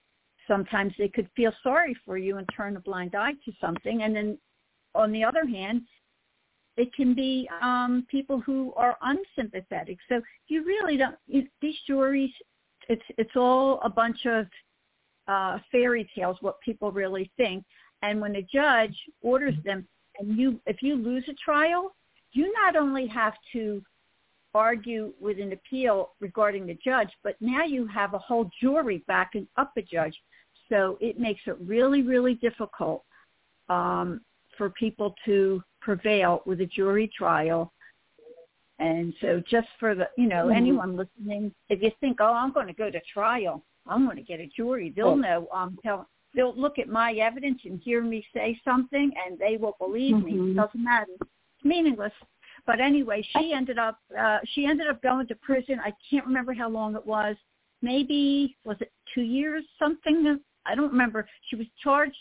[0.47, 4.03] sometimes they could feel sorry for you and turn a blind eye to something.
[4.03, 4.39] And then
[4.95, 5.83] on the other hand,
[6.77, 9.99] it can be um, people who are unsympathetic.
[10.09, 12.31] So you really don't, you, these juries,
[12.89, 14.47] it's, it's all a bunch of
[15.27, 17.65] uh, fairy tales, what people really think.
[18.03, 19.87] And when a judge orders them,
[20.19, 21.95] and you, if you lose a trial,
[22.33, 23.83] you not only have to
[24.55, 29.47] argue with an appeal regarding the judge, but now you have a whole jury backing
[29.57, 30.15] up a judge.
[30.69, 33.05] So it makes it really, really difficult
[33.69, 34.21] um,
[34.57, 37.73] for people to prevail with a jury trial.
[38.79, 40.57] And so just for the, you know, Mhm.
[40.57, 44.23] anyone listening, if you think, oh, I'm going to go to trial, I'm going to
[44.23, 48.27] get a jury, they'll know, um, tell, they'll look at my evidence and hear me
[48.35, 50.33] say something and they will believe me.
[50.33, 50.51] Mhm.
[50.51, 51.13] It doesn't matter.
[51.21, 52.13] It's meaningless.
[52.67, 55.81] But anyway, she ended up, uh, she ended up going to prison.
[55.81, 57.37] I can't remember how long it was.
[57.81, 60.41] Maybe, was it two years, something?
[60.69, 61.27] I don't remember.
[61.49, 62.17] She was charged,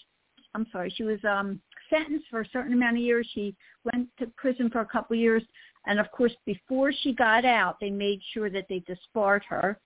[0.53, 3.29] I'm sorry, she was um, sentenced for a certain amount of years.
[3.33, 3.55] She
[3.91, 5.43] went to prison for a couple of years.
[5.87, 9.79] And of course, before she got out, they made sure that they disbarred her.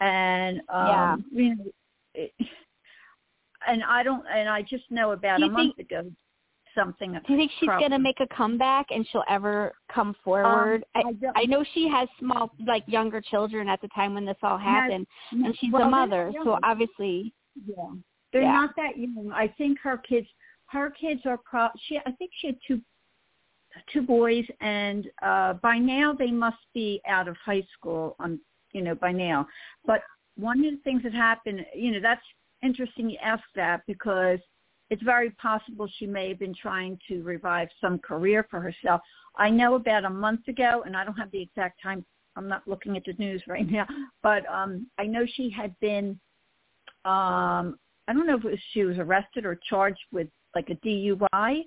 [0.00, 1.64] And, um, you know,
[2.14, 2.32] it,
[3.66, 6.10] and I don't, and I just know about a you month ago
[6.74, 7.12] something.
[7.12, 10.84] Do you think she's going to make a comeback and she'll ever come forward?
[10.94, 14.24] Um, I, don't- I know she has small, like younger children at the time when
[14.24, 17.32] this all happened, and she's well, a mother, so obviously,
[17.66, 17.94] Yeah.
[18.32, 18.52] They're Yeah.
[18.52, 19.30] not that young.
[19.32, 20.28] I think her kids
[20.66, 22.80] her kids are pro she I think she had two
[23.92, 28.40] two boys and uh by now they must be out of high school on
[28.72, 29.46] you know by now.
[29.84, 30.02] But
[30.36, 32.24] one of the things that happened, you know, that's
[32.62, 34.40] interesting you ask that because
[34.90, 39.00] it's very possible she may have been trying to revive some career for herself.
[39.36, 42.04] I know about a month ago and I don't have the exact time
[42.36, 43.86] I'm not looking at the news right now,
[44.22, 46.18] but um I know she had been
[47.04, 50.74] um I don't know if it was, she was arrested or charged with like a
[50.76, 51.62] DUI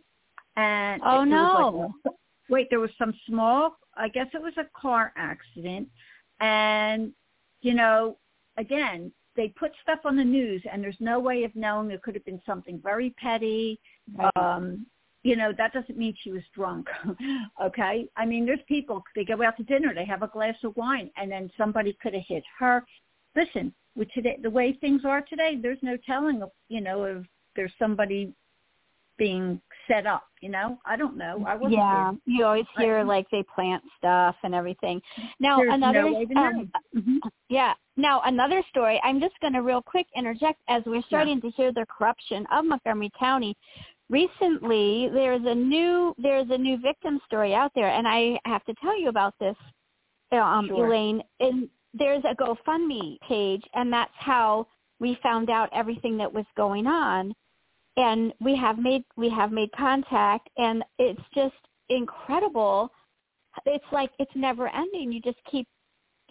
[0.55, 1.93] and Oh, it- there was no.
[2.05, 2.13] like
[2.49, 5.89] wait there was some small I guess it was a car accident.
[6.39, 7.11] And
[7.61, 8.17] you know
[8.57, 11.91] again they put stuff on the news and there's no way of knowing.
[11.91, 13.79] It could have been something very petty.
[14.35, 14.85] Um
[15.23, 16.87] you know that doesn't mean she was drunk
[17.61, 18.07] okay?
[18.15, 21.09] I mean there's people they go out to dinner they have a glass of wine
[21.17, 22.85] and then somebody could have hit her.
[23.35, 27.25] Listen with today the way things are today there's no telling of you know if
[27.55, 28.31] there's somebody
[29.17, 33.25] being set up you know i don't know i wasn't yeah, you always hear like
[33.31, 35.01] they plant stuff and everything.
[35.39, 36.41] Now there's another, no way to know.
[36.45, 37.19] um, Mhm.
[37.49, 37.73] yeah.
[37.95, 39.01] Now another story.
[39.03, 42.65] I'm just going to real quick interject as we're starting to hear the corruption of
[42.65, 43.55] Montgomery County.
[44.09, 48.73] Recently, there's a new there's a new victim story out there, and I have to
[48.75, 49.55] tell you about this,
[50.31, 50.85] um, Sure.
[50.85, 51.23] Elaine.
[51.39, 54.67] And there's a GoFundMe page, and that's how
[54.99, 57.33] we found out everything that was going on.
[57.97, 61.55] And we have made we have made contact, and it's just
[61.89, 62.91] incredible.
[63.65, 65.11] It's like it's never ending.
[65.11, 65.67] You just keep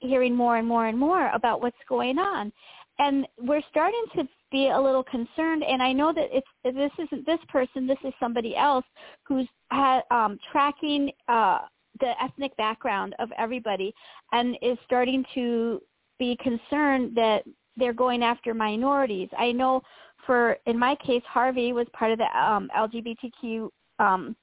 [0.01, 2.53] hearing more and more and more about what's going on,
[2.99, 5.65] and we're starting to be a little concerned.
[5.65, 7.87] And I know that it's this isn't this person.
[7.87, 8.85] This is somebody else
[9.25, 11.61] who's had, um, tracking uh,
[12.01, 13.95] the ethnic background of everybody
[14.33, 15.81] and is starting to
[16.19, 17.45] be concerned that
[17.77, 19.29] they're going after minorities.
[19.39, 19.83] I know
[20.25, 24.37] for in my case Harvey was part of the um LGBTQ um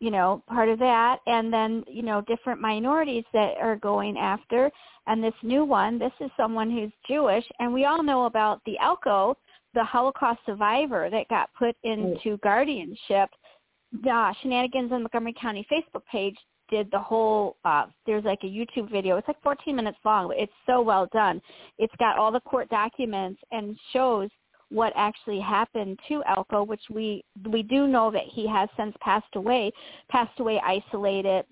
[0.00, 1.18] you know part of that.
[1.26, 4.70] And then you know different minorities that are going after.
[5.06, 7.44] And this new one this is someone who's Jewish.
[7.58, 9.36] And we all know about the Elko
[9.74, 13.30] the Holocaust survivor that got put into guardianship
[13.92, 16.36] the Shenanigans on Montgomery County Facebook page
[16.70, 19.16] did the whole uh there's like a YouTube video.
[19.16, 20.28] It's like 14 minutes long.
[20.28, 21.42] but It's so well done.
[21.78, 24.30] It's got all the court documents and shows
[24.70, 29.34] what actually happened to Elko, which we we do know that he has since passed
[29.34, 29.72] away,
[30.08, 31.44] passed away isolated,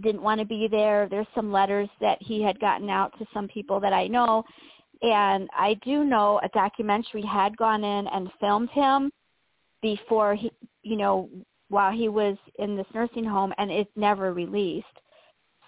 [0.00, 1.08] didn't want to be there.
[1.08, 4.44] There's some letters that he had gotten out to some people that I know.
[5.02, 9.12] And I do know a documentary had gone in and filmed him
[9.80, 10.50] before he,
[10.82, 11.28] you know,
[11.68, 14.86] while he was in this nursing home and it's never released.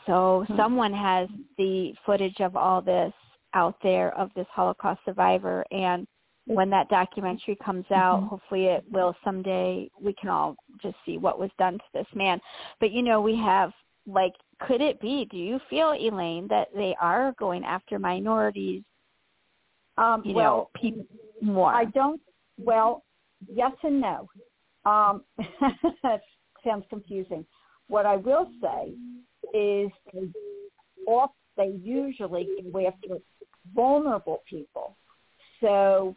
[0.06, 0.56] So mm-hmm.
[0.56, 3.12] someone has the footage of all this
[3.54, 6.06] out there of this Holocaust survivor and
[6.46, 8.28] when that documentary comes out, mm-hmm.
[8.28, 12.40] hopefully it will someday we can all just see what was done to this man.
[12.80, 13.72] But you know, we have
[14.06, 14.32] like
[14.66, 18.82] could it be, do you feel, Elaine, that they are going after minorities?
[19.96, 21.06] Um, you well, know, people
[21.40, 21.72] more.
[21.72, 22.20] I don't
[22.58, 23.04] well,
[23.52, 24.28] yes and no.
[24.84, 25.22] Um,
[26.02, 26.20] that
[26.64, 27.44] sounds confusing.
[27.88, 28.94] What I will say
[29.52, 30.28] is they,
[31.06, 33.16] off, they usually go after
[33.74, 34.96] vulnerable people.
[35.60, 36.14] So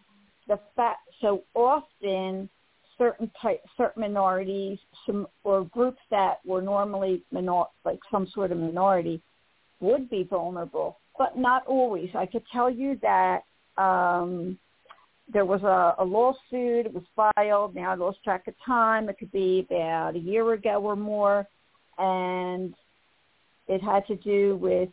[0.47, 2.49] the fact, so often
[2.97, 8.57] certain type, certain minorities, some or groups that were normally minor, like some sort of
[8.57, 9.21] minority,
[9.79, 12.09] would be vulnerable, but not always.
[12.15, 13.41] I could tell you that
[13.77, 14.57] um,
[15.33, 16.85] there was a, a lawsuit.
[16.85, 17.75] It was filed.
[17.75, 19.09] Now I lost track of time.
[19.09, 21.47] It could be about a year ago or more,
[21.97, 22.73] and
[23.67, 24.89] it had to do with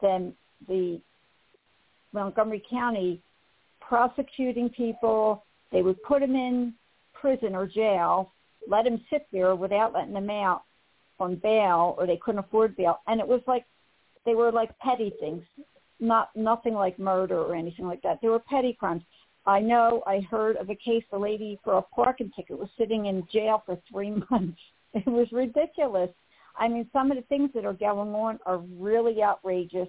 [0.00, 0.34] them
[0.68, 1.00] the
[2.12, 3.22] Montgomery County
[3.80, 5.44] prosecuting people.
[5.72, 6.74] They would put them in
[7.14, 8.32] prison or jail,
[8.68, 10.62] let them sit there without letting them out
[11.18, 13.64] on bail, or they couldn't afford bail, and it was like
[14.26, 15.42] they were like petty things,
[16.00, 18.18] not nothing like murder or anything like that.
[18.20, 19.02] They were petty crimes
[19.46, 23.06] I know I heard of a case a lady for a parking ticket was sitting
[23.06, 24.58] in jail for three months.
[24.94, 26.10] It was ridiculous.
[26.56, 29.88] I mean, some of the things that are going on are really outrageous.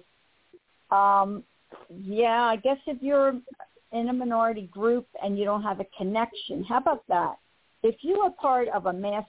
[0.90, 1.44] Um,
[1.88, 3.34] yeah, I guess if you're
[3.92, 7.36] in a minority group and you don't have a connection, how about that?
[7.82, 9.26] If you are part of a mass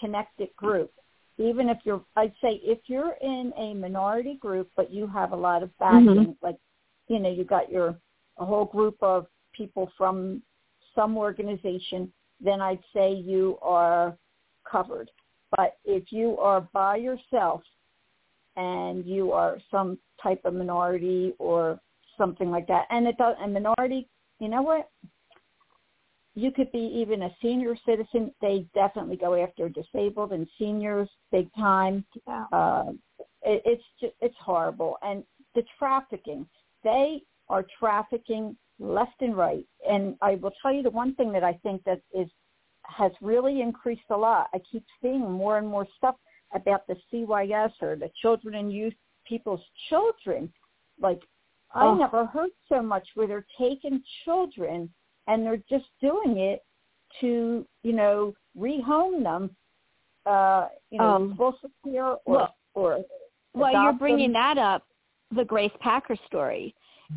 [0.00, 0.90] connected group,
[1.36, 5.36] even if you're, I'd say if you're in a minority group, but you have a
[5.36, 6.30] lot of backing, mm-hmm.
[6.42, 6.56] like,
[7.08, 7.96] you know, you got your,
[8.38, 9.26] a whole group of
[9.58, 10.42] people from
[10.94, 14.16] some organization, then I'd say you are
[14.70, 15.10] covered.
[15.56, 17.62] But if you are by yourself
[18.56, 21.80] and you are some type of minority or
[22.16, 24.08] something like that, and it does a minority,
[24.40, 24.88] you know what?
[26.34, 28.32] You could be even a senior citizen.
[28.40, 32.04] They definitely go after disabled and seniors big time.
[32.26, 32.44] Yeah.
[32.52, 32.92] Uh,
[33.42, 34.98] it, it's just, it's horrible.
[35.02, 35.24] And
[35.56, 36.46] the trafficking,
[36.84, 39.66] they are trafficking left and right.
[39.88, 42.28] And I will tell you the one thing that I think that is
[42.84, 44.48] has really increased a lot.
[44.54, 46.14] I keep seeing more and more stuff
[46.54, 48.94] about the CYS or the children and youth
[49.26, 50.50] people's children.
[51.00, 51.20] Like
[51.74, 51.94] oh.
[51.94, 54.88] I never heard so much where they're taking children
[55.26, 56.64] and they're just doing it
[57.20, 59.50] to, you know, rehome them,
[60.24, 63.00] uh, you know, um, foster care or, well, or
[63.54, 64.56] well, you're bringing them.
[64.56, 64.84] that up,
[65.34, 66.74] the Grace Packer story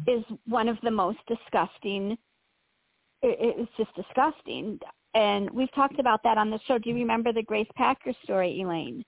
[0.08, 2.18] is one of the most disgusting.
[3.22, 4.80] It's just disgusting.
[5.14, 6.78] And we've talked about that on the show.
[6.78, 9.04] Do you remember the Grace Packer story, Elaine?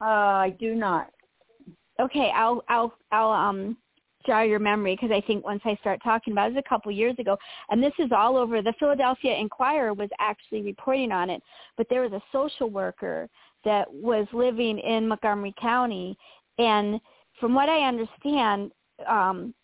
[0.00, 1.10] Uh, I do not.
[2.00, 3.76] Okay, I'll I'll I'll um
[4.26, 6.68] jar your memory because I think once I start talking about it, it was a
[6.68, 7.38] couple years ago,
[7.70, 8.62] and this is all over.
[8.62, 11.42] The Philadelphia Inquirer was actually reporting on it,
[11.76, 13.28] but there was a social worker
[13.64, 16.18] that was living in Montgomery County,
[16.58, 17.00] and
[17.38, 18.72] from what I understand,
[19.06, 19.54] um,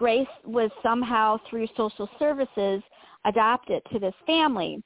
[0.00, 2.82] Grace was somehow through social services
[3.26, 4.82] adopted to this family.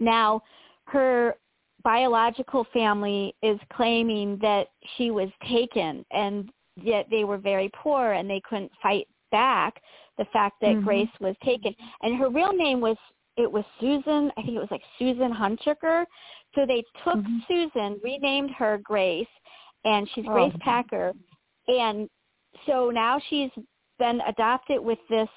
[0.00, 0.40] Now,
[0.86, 1.34] her
[1.84, 6.50] biological family is claiming that she was taken and
[6.82, 9.82] yet they were very poor and they couldn't fight back
[10.16, 10.84] the fact that Mhm.
[10.84, 11.74] Grace was taken.
[12.02, 12.96] And her real name was
[13.36, 16.06] it was Susan, I think it was like Susan Hunchucker.
[16.54, 17.46] So they took Mhm.
[17.46, 19.28] Susan, renamed her Grace,
[19.84, 20.32] and she's Oh.
[20.32, 21.12] Grace Packer.
[21.68, 22.08] And
[22.66, 23.52] so now she's
[23.98, 25.28] been adopted with this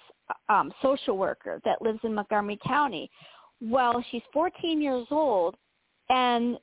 [0.50, 3.10] um, social worker that lives in Montgomery County.
[3.62, 5.56] Well, she's 14 years old,
[6.10, 6.58] and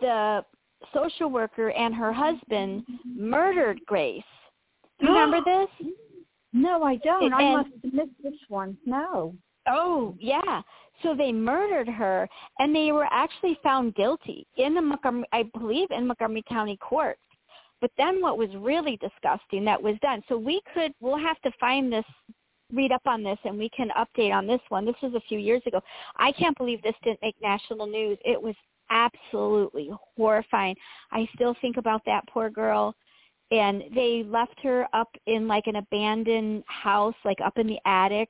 [0.00, 0.44] the
[0.92, 4.22] social worker and her husband murdered Grace.
[5.00, 5.88] Do you remember this?
[6.52, 7.32] No, I don't.
[7.32, 8.76] I must have missed this one.
[8.86, 9.34] No.
[9.68, 10.62] Oh, yeah.
[11.02, 15.88] So they murdered her, and they were actually found guilty in the Montgomery, I believe,
[15.90, 17.20] in Montgomery County courts.
[17.80, 20.22] But then what was really disgusting that was done.
[20.28, 22.04] So we could, we'll have to find this,
[22.72, 24.84] read up on this, and we can update on this one.
[24.84, 25.80] This was a few years ago.
[26.16, 28.18] I can't believe this didn't make national news.
[28.24, 28.54] It was
[28.90, 30.76] absolutely horrifying.
[31.12, 32.94] I still think about that poor girl.
[33.50, 38.28] And they left her up in like an abandoned house, like up in the attic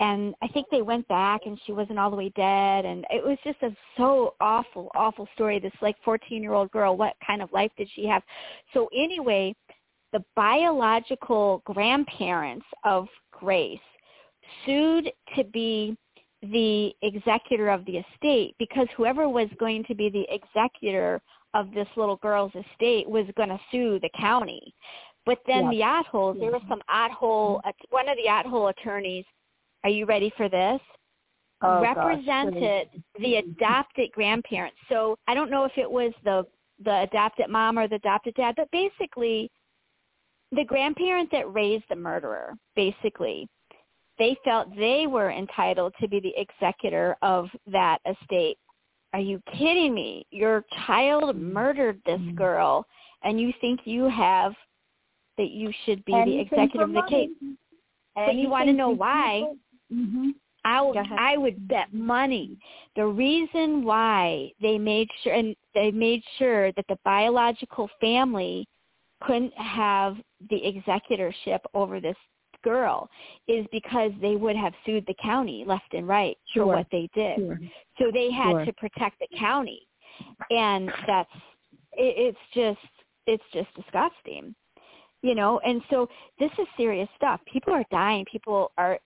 [0.00, 2.84] and I think they went back and she wasn't all the way dead.
[2.84, 5.60] And it was just a so awful awful story.
[5.60, 8.22] This like 14 year old girl what kind of life did she have?
[8.72, 9.54] So anyway
[10.12, 13.80] the biological grandparents of Grace
[14.64, 15.96] sued to be
[16.42, 21.20] the executor of the estate because whoever was going to be the executor
[21.54, 24.74] of this little girl's estate was going to sue the county.
[25.26, 26.04] But then Yes.
[26.12, 26.72] the Ottholes there was mm-hmm.
[26.72, 29.24] some Otthole one of the Otthole attorneys
[29.84, 30.80] are you ready for this?
[31.62, 32.88] Oh, gosh, represented
[33.20, 34.76] the adopted grandparents.
[34.88, 36.46] So I don't know if it was the
[36.84, 39.50] the adopted mom or the adopted dad, but basically
[40.50, 43.48] the grandparent that raised the murderer, basically,
[44.18, 48.58] they felt they were entitled to be the executor of that estate.
[49.12, 50.26] Are you kidding me?
[50.30, 52.36] Your child murdered this Mm-hmm.
[52.36, 52.86] girl
[53.22, 54.52] and you think you have
[55.38, 57.30] that you should be the executor of the case.
[58.14, 59.54] But you wanna know why?
[59.92, 60.30] Mm-hmm.
[60.66, 62.58] I would, I would bet money.
[62.96, 68.66] The reason why they made sure and they made sure that the biological family
[69.22, 70.16] couldn't have
[70.48, 72.16] the executorship over this
[72.62, 73.08] girl
[73.46, 76.64] is because they would have sued the county left and right Sure.
[76.64, 77.36] for what they did.
[77.36, 77.58] Sure.
[77.98, 78.64] So they had Sure.
[78.64, 79.86] to protect the county,
[80.50, 81.30] and that's
[81.92, 84.54] it, it's just it's just disgusting,
[85.24, 85.58] you know.
[85.60, 86.06] And so
[86.38, 87.40] this is serious stuff.
[87.50, 88.26] People are dying.
[88.30, 88.98] People are,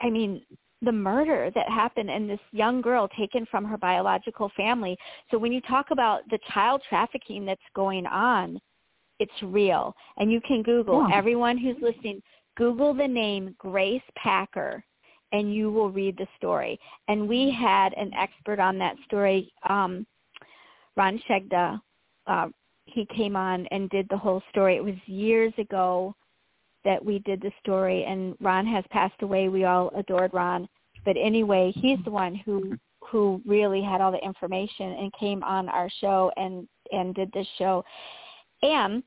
[0.00, 0.42] I mean,
[0.82, 4.94] the murder that happened and this young girl taken from her biological family.
[5.30, 8.60] So when you talk about the child trafficking that's going on,
[9.18, 9.96] it's real.
[10.18, 11.16] And you can Google Yeah.
[11.16, 12.22] everyone who's listening.
[12.56, 14.84] Google the name Grace Packer
[15.32, 16.78] and you will read the story.
[17.08, 20.06] And we had an expert on that story, um,
[20.94, 21.80] Ron Shegda.
[22.26, 22.48] Uh,
[22.86, 24.76] he came on and did the whole story.
[24.76, 26.14] It was years ago
[26.84, 29.48] that we did the story, and Ron has passed away.
[29.48, 30.68] We all adored Ron,
[31.04, 32.76] but anyway, he's the one who
[33.10, 37.46] who really had all the information and came on our show and and did this
[37.58, 37.84] show.
[38.62, 39.02] And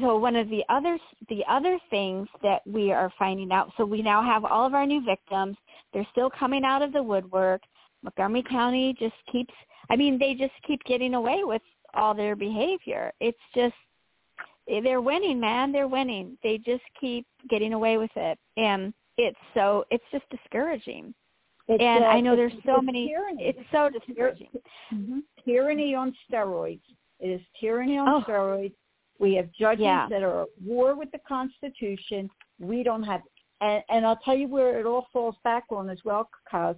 [0.00, 4.02] so one of the other the other things that we are finding out so we
[4.02, 5.56] now have all of our new victims
[5.92, 7.60] they're still coming out of the woodwork
[8.02, 9.52] montgomery county just keeps
[9.90, 11.62] i mean they just keep getting away with
[11.96, 13.74] all their behavior it's just
[14.82, 19.84] they're winning man they're winning they just keep getting away with it and it's so
[19.90, 21.14] it's just discouraging
[21.68, 23.44] It's, and uh, i know there's so many tyranny.
[23.44, 24.48] it's so discouraging
[24.92, 25.22] Mhm.
[25.44, 26.80] tyranny on steroids.
[27.20, 28.20] It is tyranny on Oh.
[28.26, 28.74] steroids.
[29.18, 30.06] We have judges Yeah.
[30.08, 32.30] that are at war with the Constitution.
[32.58, 33.22] We don't have,
[33.60, 36.76] and, and I'll tell you where it all falls back on as well, because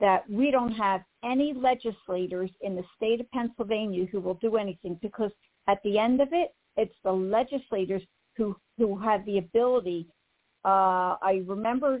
[0.00, 4.98] that we don't have any legislators in the state of Pennsylvania who will do anything
[5.00, 5.30] because
[5.68, 8.02] at the end of it, it's the legislators
[8.36, 10.06] who who have the ability.
[10.64, 12.00] Uh, I remember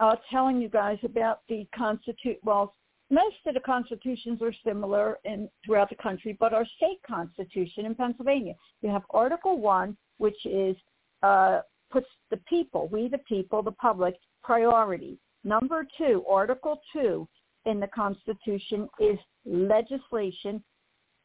[0.00, 2.38] uh, telling you guys about the constitute.
[2.42, 2.74] Well,
[3.10, 7.94] most of the constitutions are similar in throughout the country, but our state constitution in
[7.94, 10.76] Pennsylvania, you have Article One, which is
[11.22, 15.18] uh, puts the people, we the people, the public, priority.
[15.44, 17.28] Number two, Article Two
[17.66, 20.62] in the Constitution is legislation.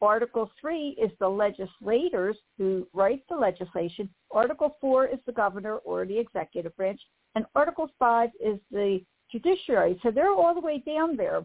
[0.02, 4.08] Article 3 is the legislators who write the legislation.
[4.30, 7.00] Article 4 is the governor or the executive branch.
[7.34, 9.00] And Article 5 is the
[9.30, 9.98] judiciary.
[10.02, 11.44] So they're all the way down there.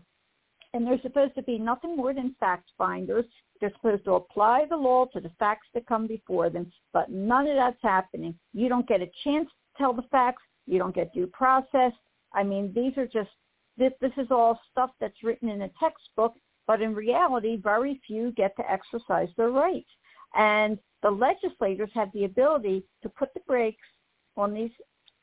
[0.74, 3.26] And they're supposed to be nothing more than fact finders.
[3.60, 6.72] They're supposed to apply the law to the facts that come before them.
[6.92, 8.36] But none of that's happening.
[8.54, 10.44] You don't get a chance to tell the facts.
[10.66, 11.94] You don't get due process.
[12.34, 13.30] I mean, these are just,
[13.78, 16.36] this, this is all stuff that's written in a textbook
[16.68, 19.90] but in reality, very few get to exercise their rights.
[20.36, 23.88] And the legislators have the ability to put the brakes
[24.36, 24.72] on these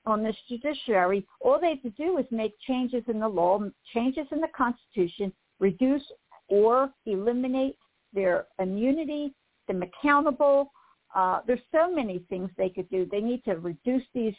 [0.05, 1.24] on this judiciary.
[1.40, 3.61] All they have to do is make changes in the law,
[3.94, 6.03] changes in the Constitution, reduce
[6.48, 7.76] or eliminate
[8.12, 9.32] their immunity,
[9.68, 10.72] them accountable.
[11.14, 13.07] Uh, there's so many things they could do.
[13.07, 14.34] They need to reduce these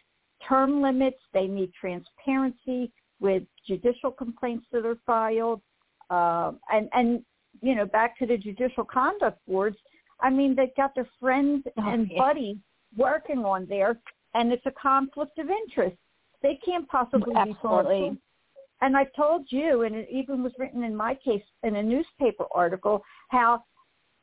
[0.46, 1.20] term limits.
[1.34, 2.92] They need transparency
[3.24, 5.62] with judicial complaints that are filed.
[6.10, 7.24] Uh, and, and,
[7.62, 9.78] you know, back to the judicial conduct boards,
[10.22, 12.20] I mean, they've got their friends oh, and yeah.
[12.20, 12.58] buddies
[12.96, 14.00] working on there,
[14.36, 15.98] and it's a conflict of interest.
[16.44, 18.10] They can't possibly Absolutely.
[18.12, 18.22] be
[18.82, 22.46] And I told you, and it even was written in my case in a newspaper
[22.54, 23.64] article, how,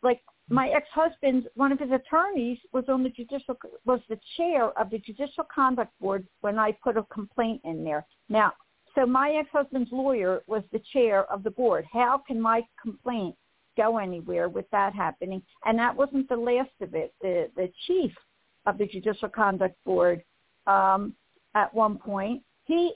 [0.03, 0.20] like,
[0.51, 4.98] my ex-husband, one of his attorneys, was on the judicial was the chair of the
[4.98, 8.05] judicial conduct board when I put a complaint in there.
[8.28, 8.53] Now,
[8.95, 11.84] so my ex-husband's lawyer was the chair of the board.
[11.93, 13.36] How can my complaint
[13.76, 15.43] go anywhere with that happening?
[15.64, 17.14] And that wasn't the last of it.
[17.20, 18.12] The the chief
[18.66, 20.22] of the judicial conduct board
[20.66, 21.14] um,
[21.55, 22.93] at one point he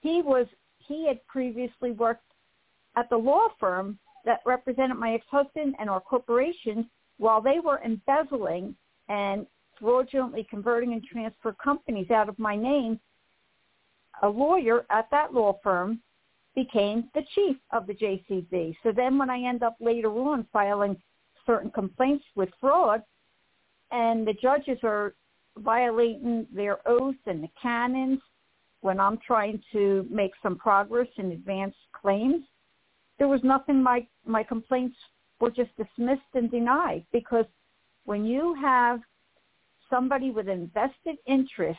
[0.00, 0.46] he was
[0.78, 2.24] he had previously worked
[2.96, 6.88] at the law firm that represented my ex-husband and our corporation
[7.18, 8.74] while they were embezzling
[9.08, 9.46] and
[9.80, 12.98] fraudulently converting and transfer companies out of my name,
[14.22, 16.00] a lawyer at that law firm
[16.54, 18.76] became the chief of the JCB.
[18.82, 20.96] So then when I end up later on filing
[21.46, 23.02] certain complaints with fraud
[23.90, 25.14] and the judges are
[25.58, 28.20] violating their oath and the canons
[28.80, 32.44] when I'm trying to make some progress in advance claims,
[33.18, 34.96] there was nothing my my complaints
[35.40, 37.46] were just dismissed and denied because
[38.04, 39.00] when you have
[39.88, 41.78] somebody with invested interest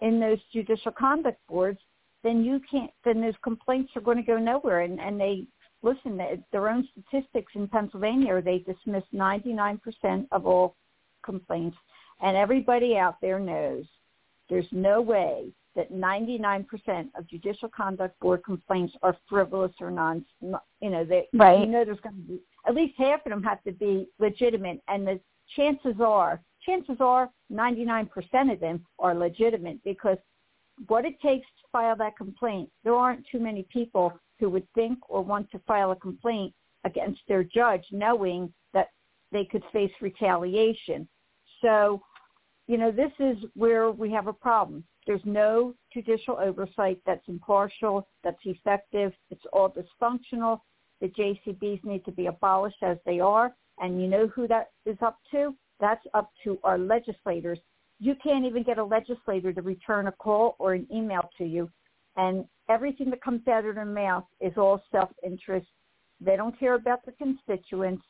[0.00, 1.78] in those judicial conduct boards,
[2.22, 5.46] then you can't then those complaints are going to go nowhere and, and they
[5.82, 6.18] listen
[6.50, 10.74] their own statistics in Pennsylvania they dismiss 99% of all
[11.22, 11.76] complaints
[12.22, 13.84] and everybody out there knows
[14.48, 16.66] there's no way that 99%
[17.18, 21.60] of judicial conduct board complaints are frivolous or non, you know, they, right.
[21.60, 24.80] you know there's going to be, at least half of them have to be legitimate.
[24.88, 25.20] And the
[25.56, 28.08] chances are, chances are 99%
[28.52, 30.18] of them are legitimate because
[30.88, 34.98] what it takes to file that complaint, there aren't too many people who would think
[35.08, 36.52] or want to file a complaint
[36.84, 38.88] against their judge knowing that
[39.32, 41.08] they could face retaliation.
[41.62, 42.02] So,
[42.66, 48.08] you know, this is where we have a problem there's no judicial oversight that's impartial,
[48.22, 49.12] that's effective.
[49.30, 50.60] It's all dysfunctional.
[51.00, 53.54] The JCBs need to be abolished as they are.
[53.78, 55.54] And you know who that is up to?
[55.84, 57.58] That's up to our legislators.
[58.00, 61.70] You can't even get a legislator to return a call or an email to you.
[62.16, 65.66] And everything that comes out of their mouth is all self-interest.
[66.22, 68.02] They don't care about the constituents.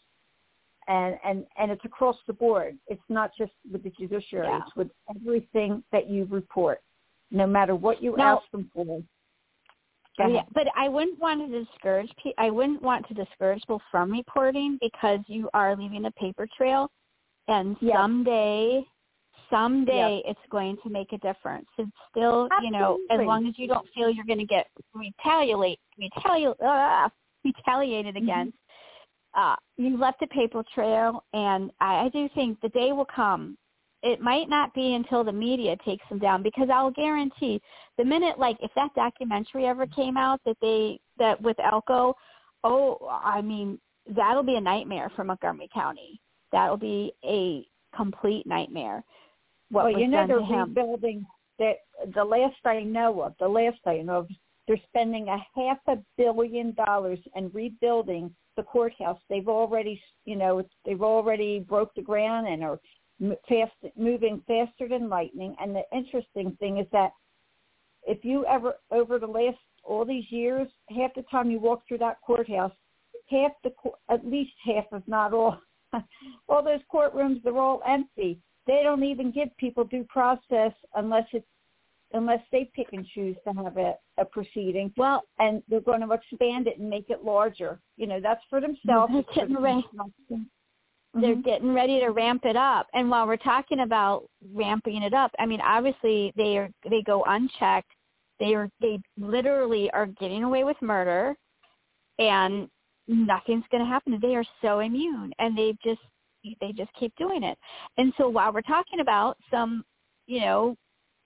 [0.86, 2.78] And, and, and it's across the board.
[2.86, 4.46] It's not just with the judiciary.
[4.46, 4.60] Yeah.
[4.64, 6.80] It's with everything that you report
[7.32, 9.02] no matter what you now, ask them for.
[10.16, 12.12] Yeah, but I wouldn't want to discourage.
[12.38, 16.88] I wouldn't want to discourage people from reporting because you are leaving a paper trail,
[17.48, 17.96] and yes.
[17.96, 18.82] someday,
[19.50, 20.34] someday yes.
[20.36, 21.66] it's going to make a difference.
[21.78, 22.66] it's still, Absolutely.
[22.66, 27.08] you know, as long as you don't feel you're going to get retaliate, retaliate, uh,
[27.44, 28.24] retaliated mm-hmm.
[28.24, 28.56] against,
[29.34, 33.58] uh, you left a paper trail, and I, I do think the day will come
[34.04, 37.60] it might not be until the media takes them down because I'll guarantee
[37.96, 42.14] the minute like if that documentary ever came out that they that with Elko,
[42.62, 43.80] oh I mean
[44.14, 46.20] that'll be a nightmare for Montgomery County.
[46.54, 49.02] That'll be a complete nightmare.
[49.70, 51.26] What well, you know they're rebuilding
[51.58, 51.78] that
[52.14, 54.28] the last I know of, the last I know of,
[54.68, 59.18] they're spending a half a billion dollars and rebuilding the courthouse.
[59.28, 62.78] They've already, you know, they've already broke the ground and are
[63.48, 65.56] fast, moving faster than lightning.
[65.58, 67.10] And the interesting thing is that
[68.04, 71.98] if you ever, over the last all these years, half the time you walk through
[71.98, 72.72] that courthouse,
[73.28, 73.72] half the,
[74.08, 75.58] at least half, if not all,
[76.48, 78.38] all those courtrooms, they're all empty.
[78.66, 81.46] They don't even give people due process unless it's
[82.14, 84.92] unless they pick and choose to have a, a proceeding.
[84.96, 87.80] Well, and they're going to expand it and make it larger.
[87.96, 89.12] You know, that's for themselves.
[89.34, 89.84] they're getting ready.
[90.30, 91.40] mm-hmm.
[91.42, 92.86] getting ready to ramp it up.
[92.94, 97.24] And while we're talking about ramping it up, I mean, obviously they are they go
[97.26, 97.90] unchecked.
[98.40, 101.34] They are they literally are getting away with murder,
[102.18, 102.68] and
[103.08, 104.18] nothing's going to happen.
[104.20, 106.00] They are so immune, and they just
[106.60, 107.56] they just keep doing it.
[107.96, 109.84] And so while we're talking about some,
[110.26, 110.76] you know,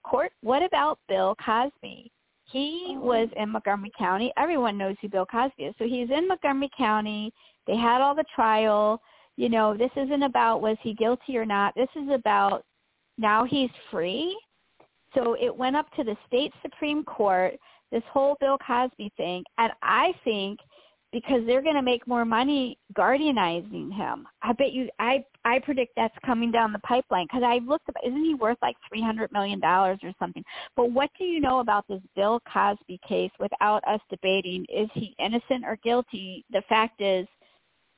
[0.03, 2.11] court, what about Bill Cosby?
[2.45, 3.01] He oh.
[3.01, 4.31] was in Montgomery County.
[4.37, 5.75] Everyone knows who Bill Cosby is.
[5.77, 7.33] So he's in Montgomery County.
[7.67, 9.01] They had all the trial
[9.39, 11.73] You know, this isn't about was he guilty or not.
[11.73, 12.65] This is about
[13.17, 14.37] now he's free.
[15.15, 17.53] So it went up to the state Supreme Court,
[17.89, 20.59] this whole Bill Cosby thing, and I think
[21.11, 24.27] because they're going to make more money guardianizing him.
[24.41, 28.05] I bet you I I predict that's coming down the pipeline cuz I've looked about
[28.05, 30.43] isn't he worth like 300 million dollars or something.
[30.75, 35.15] But what do you know about this Bill Cosby case without us debating is he
[35.19, 36.45] innocent or guilty?
[36.51, 37.27] The fact is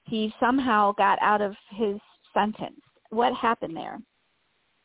[0.05, 1.99] he somehow got out of his
[2.33, 2.79] sentence.
[3.09, 3.99] What happened there?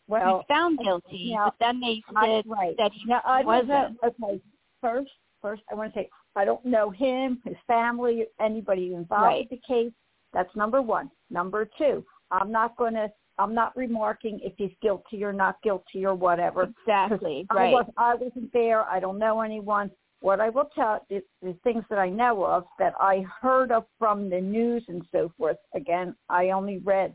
[0.09, 2.77] Well, he's found guilty, yeah, but then they I, said right.
[2.79, 3.99] that he now, I don't know- wasn't.
[4.05, 4.41] Okay,
[4.81, 5.11] first,
[5.43, 9.49] first, I want to say I don't know him, his family, anybody involved Right.
[9.51, 9.93] with the case.
[10.33, 11.11] That's number one.
[11.31, 13.11] Number two, I'm not going to.
[13.39, 16.63] I'm not remarking if he's guilty or not guilty or whatever.
[16.63, 17.47] Exactly.
[17.51, 17.73] I, Right.
[17.73, 18.83] was, I wasn't there.
[18.85, 19.91] I don't know anyone.
[20.21, 23.85] What I will tell is the things that I know of that I heard of
[23.99, 25.59] from the news and so forth.
[25.75, 27.15] Again, I only read.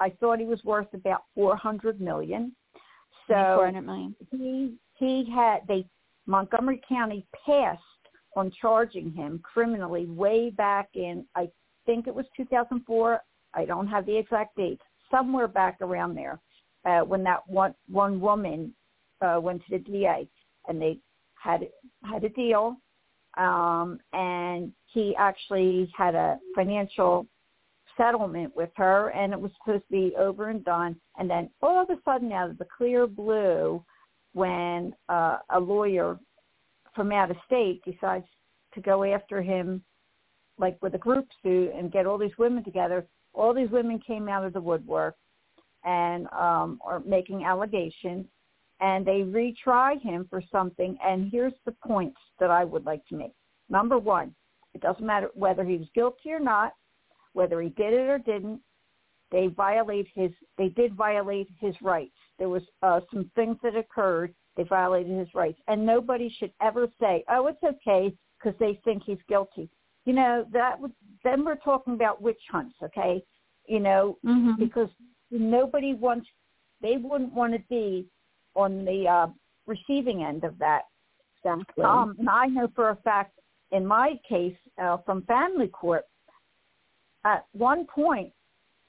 [0.00, 2.54] I thought he was worth about four hundred million.
[3.26, 4.14] So 400 million.
[4.30, 5.86] he he had they
[6.26, 7.80] Montgomery County passed
[8.36, 11.48] on charging him criminally way back in I
[11.86, 13.20] think it was 2004.
[13.54, 14.80] I don't have the exact date.
[15.10, 16.40] Somewhere back around there,
[16.84, 18.74] uh, when that one one woman
[19.20, 20.28] uh, went to the DA
[20.68, 20.98] and they
[21.34, 21.68] had
[22.02, 22.76] had a deal,
[23.36, 27.26] um, and he actually had a financial
[27.96, 30.96] settlement with her, and it was supposed to be over and done.
[31.18, 33.84] And then all of a sudden, out of the clear blue,
[34.32, 36.18] when uh, a lawyer
[36.94, 38.26] from out of state decides
[38.74, 39.82] to go after him,
[40.58, 44.28] like with a group suit, and get all these women together, all these women came
[44.28, 45.16] out of the woodwork
[45.84, 48.26] and um, are making allegations,
[48.80, 50.96] and they retry him for something.
[51.04, 53.34] And here's the points that I would like to make.
[53.68, 54.34] Number one,
[54.74, 56.72] it doesn't matter whether he was guilty or not,
[57.32, 58.60] whether he did it or didn't.
[59.34, 60.30] They violate his.
[60.58, 62.14] They did violate his rights.
[62.38, 64.32] There was uh, some things that occurred.
[64.56, 69.02] They violated his rights, and nobody should ever say, "Oh, it's okay," because they think
[69.04, 69.68] he's guilty.
[70.04, 70.78] You know that.
[70.78, 70.92] would
[71.24, 73.24] Then we're talking about witch hunts, okay?
[73.66, 74.52] You know, Mm-hmm.
[74.56, 74.88] because
[75.32, 76.28] nobody wants.
[76.80, 78.06] They wouldn't want to be
[78.54, 79.26] on the uh,
[79.66, 80.82] receiving end of that.
[81.44, 81.84] Exactly.
[81.84, 83.40] Um, and I know for a fact
[83.72, 86.04] in my case uh, from family court,
[87.24, 88.32] at one point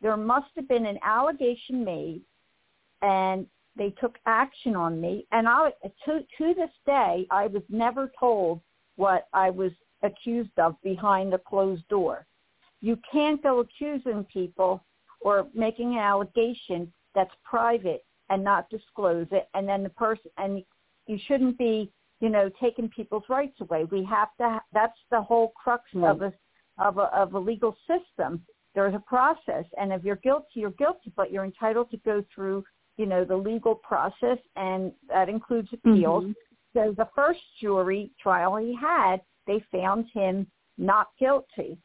[0.05, 2.21] there must have been an allegation made,
[3.01, 5.25] and they took action on me.
[5.31, 5.71] And I,
[6.05, 8.61] to to this day, I was never told
[8.97, 9.71] what I was
[10.03, 12.27] accused of behind a closed door.
[12.81, 14.83] You can't go accusing people
[15.21, 20.63] or making an allegation that's private and not disclose it, and then the person and
[21.07, 23.85] you shouldn't be you know, taking people's rights away.
[23.85, 24.61] We have to.
[24.71, 26.31] That's the whole crux of a
[26.77, 28.45] of a of a legal system.
[28.75, 32.65] There's a process, and if you're guilty, you're guilty, but you're entitled to go through,
[32.97, 36.25] you know, the legal process, and that includes appeals.
[36.25, 36.35] Mhm.
[36.73, 41.77] So the first jury trial he had, they found him not guilty,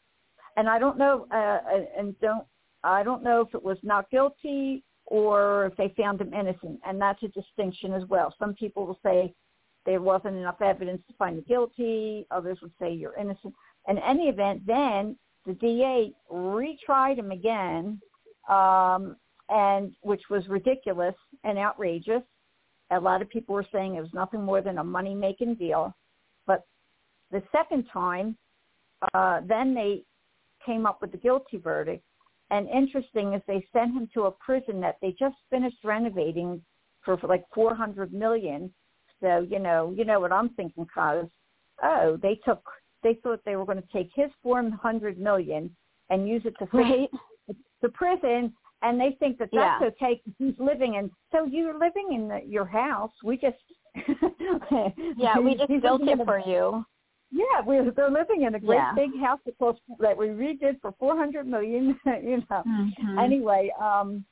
[0.56, 1.60] and I don't know, uh,
[1.96, 2.44] and don't
[2.82, 7.00] I don't know if it was not guilty or if they found him innocent, and
[7.00, 8.34] that's a distinction as well.
[8.38, 9.34] Some people will say
[9.84, 12.26] there wasn't enough evidence to find you guilty.
[12.30, 13.54] Others would say you're innocent.
[13.86, 18.00] In any event, then the DA retried him again,
[18.48, 19.16] um,
[19.48, 21.14] and which was ridiculous
[21.44, 22.22] and outrageous.
[22.90, 25.94] A lot of people were saying it was nothing more than a money-making deal.
[26.46, 26.64] But
[27.30, 28.36] the second time,
[29.14, 30.02] uh, then they
[30.64, 32.04] came up with the guilty verdict.
[32.50, 36.60] And interesting is they sent him to a prison that they just finished renovating
[37.04, 38.72] for, for like 400 million
[39.20, 41.26] so, you know, you know what I'm thinking, cause
[41.82, 42.62] oh, they took
[43.02, 45.74] they thought they were going to take his four hundred million
[46.10, 47.10] and use it to Right.
[47.82, 49.78] the prison, and they think that Yeah.
[49.80, 51.10] that's okay 'cause he's living in.
[51.32, 53.12] So you're living in the, your house.
[53.22, 53.56] We just
[55.16, 56.84] Yeah, we just built it for you.
[57.32, 58.92] Yeah, we're they're living in a great Yeah.
[58.94, 61.98] big house that we redid for four hundred million.
[62.06, 63.18] You know, Mhm.
[63.22, 64.24] anyway, um,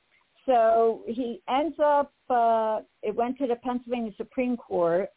[0.45, 2.11] so he ends up.
[2.29, 5.09] Uh, it went to the Pennsylvania Supreme Court,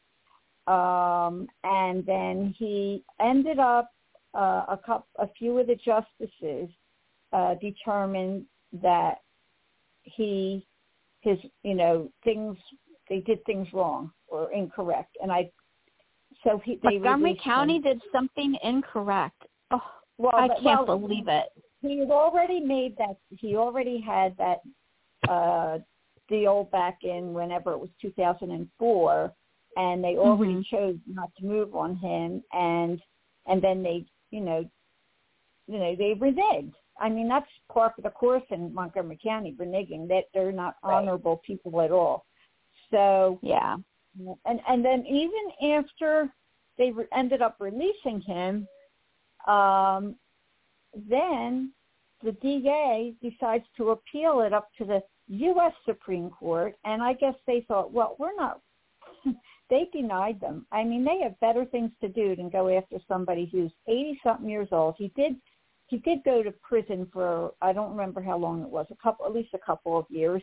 [0.67, 3.91] um, and then he ended up.
[4.35, 6.71] Uh, a couple, a few of the justices
[7.35, 8.47] uh, determined
[8.83, 9.17] that
[10.05, 10.67] he,
[11.21, 12.57] his, you know, things
[13.11, 15.51] they did things wrong or incorrect, and I.
[16.45, 17.53] So he, they Montgomery released him.
[17.53, 19.43] County did something incorrect.
[19.71, 19.83] Oh,
[20.17, 21.49] Well, I but- can't well, believe it.
[21.83, 24.61] he had already made that he already had that
[25.29, 25.79] uh
[26.31, 29.31] deal back in whenever it was 2004
[29.77, 30.66] and they already Mhm.
[30.66, 33.03] chose not to move on him and
[33.47, 34.64] and then they you know
[35.66, 40.07] you know they reneged I mean, that's par for the course in Montgomery County, reneging
[40.09, 40.99] that they're not Right.
[40.99, 42.27] honorable people at all.
[42.91, 43.79] So Yeah.
[44.45, 46.31] and and then even after
[46.77, 48.68] they re- ended up releasing him,
[49.47, 50.18] um,
[50.95, 51.73] then
[52.20, 55.75] the DA decides to appeal it up to the U.S.
[55.87, 58.61] Supreme Court, and I guess they thought, well, we're not.
[59.73, 60.66] they denied them.
[60.70, 64.49] I mean, they have better things to do than go after somebody who's eighty something
[64.49, 64.97] years old.
[64.99, 65.35] He did.
[65.87, 69.25] He did go to prison for I don't remember how long it was, a couple,
[69.25, 70.43] at least a couple of years.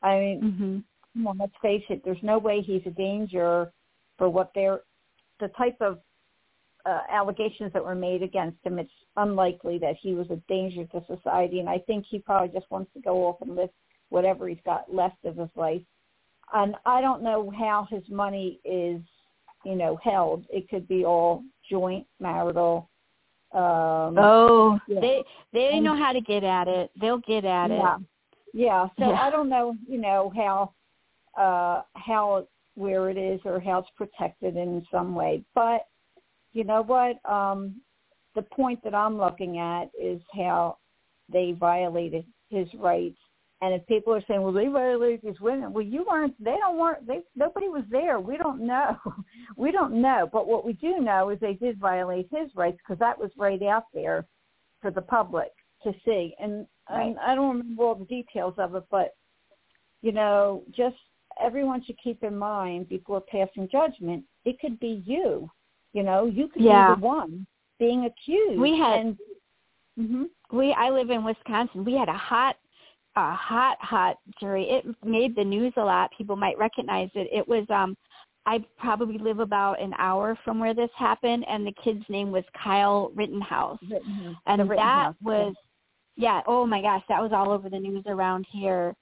[0.00, 0.84] I mean, Mhm.
[1.12, 3.72] come on, let's face it, there's no way he's a danger
[4.16, 4.82] for what they're,
[5.40, 6.00] the type of
[6.86, 8.78] uh, allegations that were made against him.
[8.78, 12.70] It's unlikely that he was a danger to society, and I think he probably just
[12.70, 13.70] wants to go off and live
[14.08, 15.82] whatever he's got left of his life.
[16.54, 19.00] And I don't know how his money is,
[19.64, 20.44] you know, held.
[20.50, 22.88] It could be all joint marital.
[23.52, 25.00] Um, Oh, Yeah.
[25.00, 26.90] they they And- know how to get at it.
[27.00, 27.96] They'll get at yeah.
[27.96, 28.02] it.
[28.54, 28.88] Yeah.
[28.98, 29.20] So Yeah.
[29.22, 30.72] I don't know, you know, how
[31.36, 35.42] uh how where it is or how it's protected in some way.
[35.54, 35.86] But
[36.52, 37.18] you know what?
[37.30, 37.80] Um
[38.34, 40.78] the point that I'm looking at is how
[41.28, 43.18] they violated his rights.
[43.60, 46.34] And if people are saying, "Well, they violated his women," well, you weren't.
[46.42, 47.06] They don't weren't.
[47.06, 48.20] They nobody was there.
[48.20, 48.96] We don't know.
[49.56, 50.28] we don't know.
[50.32, 53.60] But what we do know is they did violate his rights because that was right
[53.62, 54.26] out there
[54.80, 55.50] for the public
[55.82, 56.34] to see.
[56.40, 57.14] And Right.
[57.20, 59.14] I, I don't remember all the details of it, but
[60.00, 60.96] you know, just
[61.40, 64.24] everyone should keep in mind before passing judgment.
[64.44, 65.50] It could be you.
[65.92, 66.94] You know, you could Yeah.
[66.94, 67.46] be the one
[67.78, 68.58] being accused.
[68.60, 69.18] We had- and,
[69.96, 71.84] hmm we I live in Wisconsin.
[71.84, 72.56] We had a hot
[73.18, 74.64] a hot hot jury.
[74.70, 76.10] It made the news a lot.
[76.16, 77.28] People might recognize it.
[77.32, 77.96] It was um
[78.46, 82.44] I probably live about an hour from where this happened and the kid's name was
[82.62, 83.78] Kyle Rittenhouse.
[84.46, 85.54] And The that Rittenhouse, was
[86.16, 88.94] yeah, oh my gosh, that was all over the news around here.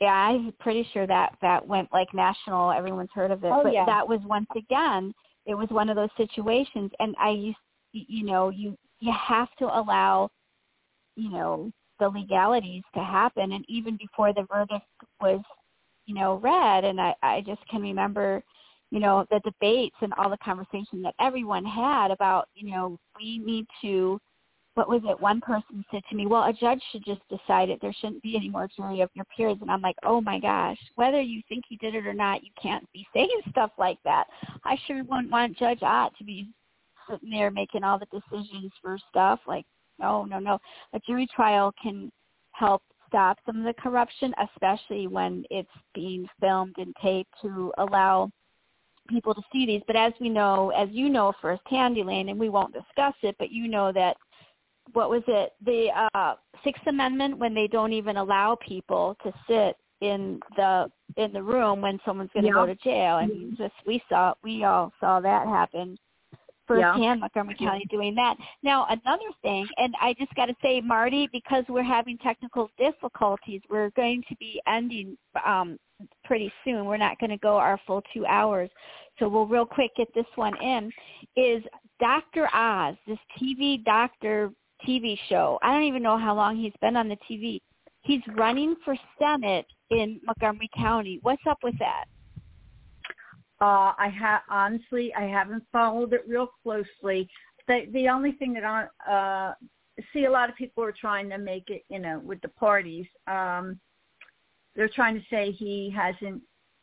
[0.00, 2.70] Yeah, I'm pretty sure that that went like national.
[2.70, 3.50] Everyone's heard of it.
[3.52, 3.84] Oh, but yeah.
[3.86, 5.12] that was once again,
[5.46, 7.56] it was one of those situations and I used
[7.92, 10.30] you know, you you have to allow
[11.16, 14.84] you know the legalities to happen and even before the verdict
[15.20, 15.40] was
[16.06, 18.42] you know read and i i just can remember
[18.90, 23.38] you know the debates and all the conversation that everyone had about you know we
[23.38, 24.20] need to
[24.74, 27.78] what was it one person said to me well a judge should just decide it.
[27.80, 29.58] There shouldn't be any more jury of your peers.
[29.60, 32.50] And i'm like oh my gosh whether you think he did it or not you
[32.60, 34.26] can't be saying stuff like that.
[34.64, 36.48] I sure wouldn't want judge ott to be
[37.10, 39.66] sitting there making all the decisions for stuff like
[39.98, 40.58] no no no
[40.92, 42.10] a jury trial can
[42.52, 48.28] help stop some of the corruption, especially when it's being filmed and taped to allow
[49.08, 49.82] people to see these.
[49.86, 53.52] But as we know, as you know firsthand, Elaine, and we won't discuss it, but
[53.52, 54.16] you know that
[54.92, 59.76] what was it the uh, Sixth Amendment when they don't even allow people to sit
[60.00, 62.54] in the in the room when someone's going to Yeah.
[62.54, 63.14] go to jail.
[63.14, 65.96] I mean, just we saw we all saw that happen
[66.66, 68.36] firsthand Montgomery County doing that.
[68.62, 73.60] Now another thing, and I just got to say, Marty, because we're having technical difficulties,
[73.70, 75.78] we're going to be ending um,
[76.24, 76.84] pretty soon.
[76.86, 78.70] We're not going to go our full two hours,
[79.18, 80.90] so we'll real quick get this one in.
[81.36, 81.62] Is
[82.00, 82.48] Dr.
[82.54, 84.50] Oz, this TV doctor
[84.86, 85.58] TV show?
[85.62, 87.60] I don't even know how long he's been on the TV.
[88.02, 91.20] He's running for Senate in Montgomery County.
[91.22, 92.04] What's up with that?
[93.60, 97.28] Uh, I have honestly, I haven't followed it real closely.
[97.68, 99.54] The the only thing that I uh,
[100.12, 103.06] see a lot of people are trying to make it, you know, with the parties.
[103.26, 103.78] Um,
[104.74, 106.42] they're trying to say he hasn't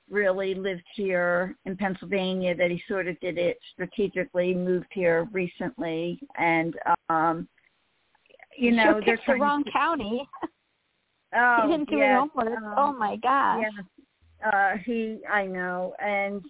[0.09, 2.55] really lived here in Pennsylvania.
[2.55, 6.75] That he sort of did it strategically, moved here recently, and
[7.09, 7.47] um,
[8.57, 9.71] you know, sure they're the wrong to.
[9.71, 10.27] county.
[11.33, 12.57] Oh, he didn't do his homework.
[12.57, 13.63] um, oh my gosh.
[13.63, 14.49] yeah.
[14.49, 16.43] Uh he I know and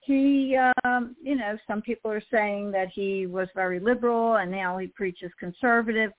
[0.00, 4.78] he um you know, some people are saying that he was very liberal and now
[4.78, 6.12] he preaches conservative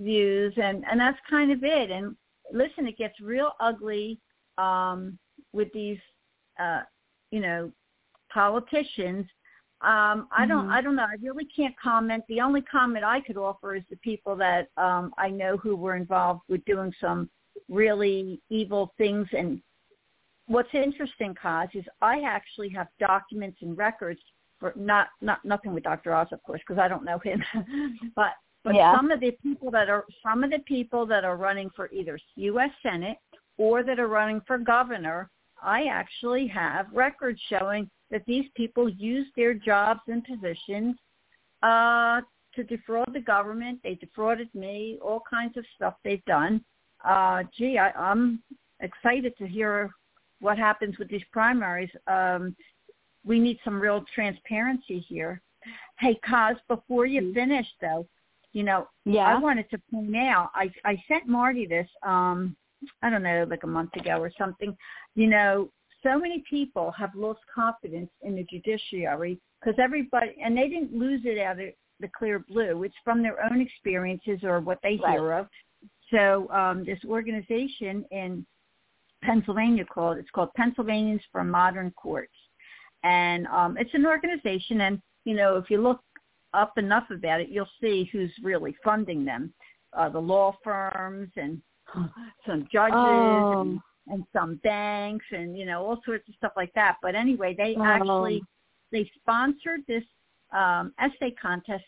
[0.00, 1.90] views and and that's kind of it.
[1.90, 2.16] And
[2.52, 4.18] listen it gets real ugly
[4.58, 5.18] um
[5.52, 5.98] with these
[6.60, 6.82] uh
[7.30, 7.72] you know
[8.32, 9.26] politicians.
[9.80, 10.72] Um I don't Mhm.
[10.72, 11.04] I don't know.
[11.04, 12.24] I really can't comment.
[12.28, 15.96] The only comment I could offer is the people that um I know who were
[15.96, 17.28] involved with doing some
[17.68, 19.60] really evil things and
[20.46, 24.20] what's interesting Coz is I actually have documents and records
[24.58, 26.14] for not not nothing with Dr.
[26.14, 27.42] Oz of course because I don't know him
[28.16, 28.32] but
[28.64, 28.96] but Yeah.
[28.96, 32.18] some of the people that are some of the people that are running for either
[32.36, 33.18] US Senate
[33.58, 35.30] or that are running for governor
[35.62, 40.96] I actually have records showing that these people use their jobs and positions
[41.62, 42.20] uh
[42.56, 43.78] to defraud the government.
[43.84, 44.98] They defrauded me.
[45.02, 46.64] All kinds of stuff they've done.
[47.04, 48.42] Uh, gee, I, I'm
[48.80, 49.90] excited to hear
[50.40, 51.90] what happens with these primaries.
[52.06, 52.54] Um,
[53.24, 55.40] we need some real transparency here.
[55.98, 57.34] Hey, Coz, before you mm-hmm.
[57.34, 58.06] finish though,
[58.52, 59.26] you know, yeah.
[59.26, 62.56] I wanted to point out, I, I sent Marty this, um,
[63.02, 64.76] I don't know, like a month ago or something.
[65.14, 65.70] You know,
[66.02, 71.22] so many people have lost confidence in the judiciary because everybody, and they didn't lose
[71.24, 71.68] it out of
[72.00, 72.82] the clear blue.
[72.84, 75.12] It's from their own experiences or what they right.
[75.12, 75.48] hear of.
[76.10, 78.46] So um, this organization in
[79.26, 82.32] Pennsylvania called it's called Pennsylvanians for Modern Courts,
[83.02, 84.82] and um, it's an organization.
[84.82, 86.00] And you know, if you look
[86.54, 89.52] up enough about it, you'll see who's really funding them:
[89.92, 91.60] uh, the law firms and
[92.46, 93.62] some judges oh.
[93.62, 96.96] and, and some banks, and you know, all sorts of stuff like that.
[97.02, 97.84] But anyway, they oh.
[97.84, 98.42] actually
[98.92, 100.04] they sponsored this
[100.52, 101.84] um, essay contest,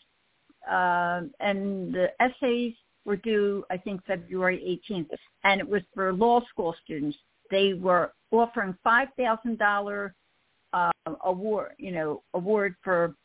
[0.69, 2.73] uh, and the essays
[3.05, 5.07] were due, I think, February 18th,
[5.43, 7.17] and it was for law school students.
[7.51, 10.13] They were offering five thousand dollar
[10.73, 10.91] uh,
[11.25, 13.15] award, you know, award for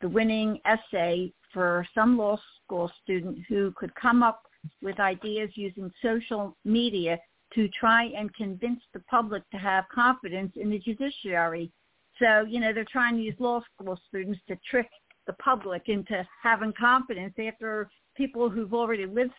[0.00, 4.42] the winning essay for some law school student who could come up
[4.82, 7.18] with ideas using social media
[7.54, 11.70] to try and convince the public to have confidence in the judiciary.
[12.18, 14.88] So, you know, they're trying to use law school students to trick
[15.26, 19.32] the public into having confidence after people who've already lived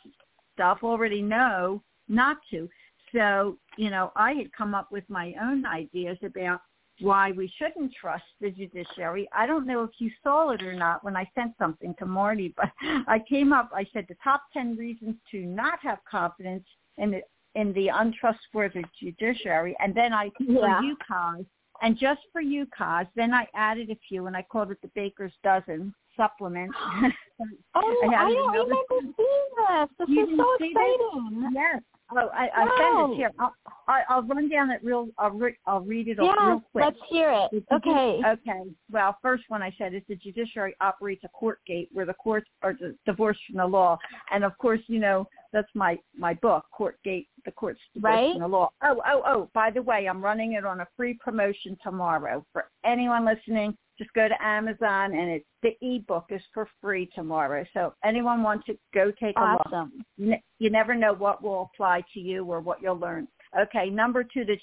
[0.53, 2.69] stuff already know not to.
[3.13, 6.61] So, you know, I had come up with my own ideas about
[6.99, 9.29] why we shouldn't trust the judiciary.
[9.33, 12.53] I don't know if you saw it or not when I sent something to Marty,
[12.57, 16.65] but I came up, I said the top 10 reasons to not have confidence
[16.97, 17.21] in the,
[17.55, 19.75] in the untrustworthy judiciary.
[19.79, 20.79] And then I, yeah.
[20.79, 21.45] for you, Coz,
[21.81, 24.89] and just for you, Coz, then I added a few and I called it the
[24.95, 26.71] Baker's Dozen supplement.
[27.75, 29.89] oh, I, I don't remember seeing this.
[29.99, 31.41] This you is so exciting.
[31.43, 31.51] This?
[31.53, 31.81] Yes.
[32.09, 33.31] Oh, I, I send it here.
[33.37, 33.53] I'll,
[33.87, 35.09] I, I'll run down it real.
[35.17, 36.85] I'll, re, I'll read it yeah, real quick.
[36.85, 37.63] let's hear it.
[37.73, 38.21] Okay.
[38.25, 38.61] Okay.
[38.89, 42.47] Well, first one I said is the judiciary operates a court gate where the courts
[42.63, 43.97] are divorced from the law,
[44.31, 48.33] and of course, you know that's my my book, Court Gate, the courts right?
[48.33, 48.69] from the law.
[48.83, 49.49] Oh, oh, oh!
[49.53, 54.13] By the way, I'm running it on a free promotion tomorrow for anyone listening just
[54.13, 57.65] go to Amazon and it's the ebook is for free tomorrow.
[57.73, 59.91] So anyone wants to go take awesome.
[60.19, 60.39] a look.
[60.59, 63.27] You never know what will apply to you or what you'll learn.
[63.59, 64.57] Okay, number two, the,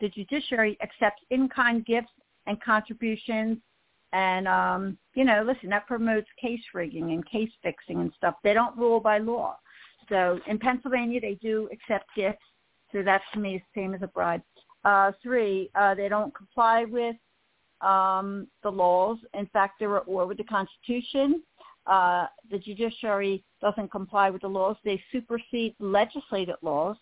[0.00, 2.12] the judiciary accepts in-kind gifts
[2.46, 3.58] and contributions.
[4.12, 8.34] And, um, you know, listen, that promotes case rigging and case fixing and stuff.
[8.42, 9.56] They don't rule by law.
[10.08, 12.42] So in Pennsylvania, they do accept gifts.
[12.92, 14.42] So that to me the same as a bribe.
[14.84, 17.16] Uh, three, uh, they don't comply with
[17.80, 19.18] um, the laws.
[19.34, 21.42] In fact, they're at war with the Constitution.
[21.86, 24.76] Uh, the judiciary doesn't comply with the laws.
[24.84, 26.96] They supersede legislated laws.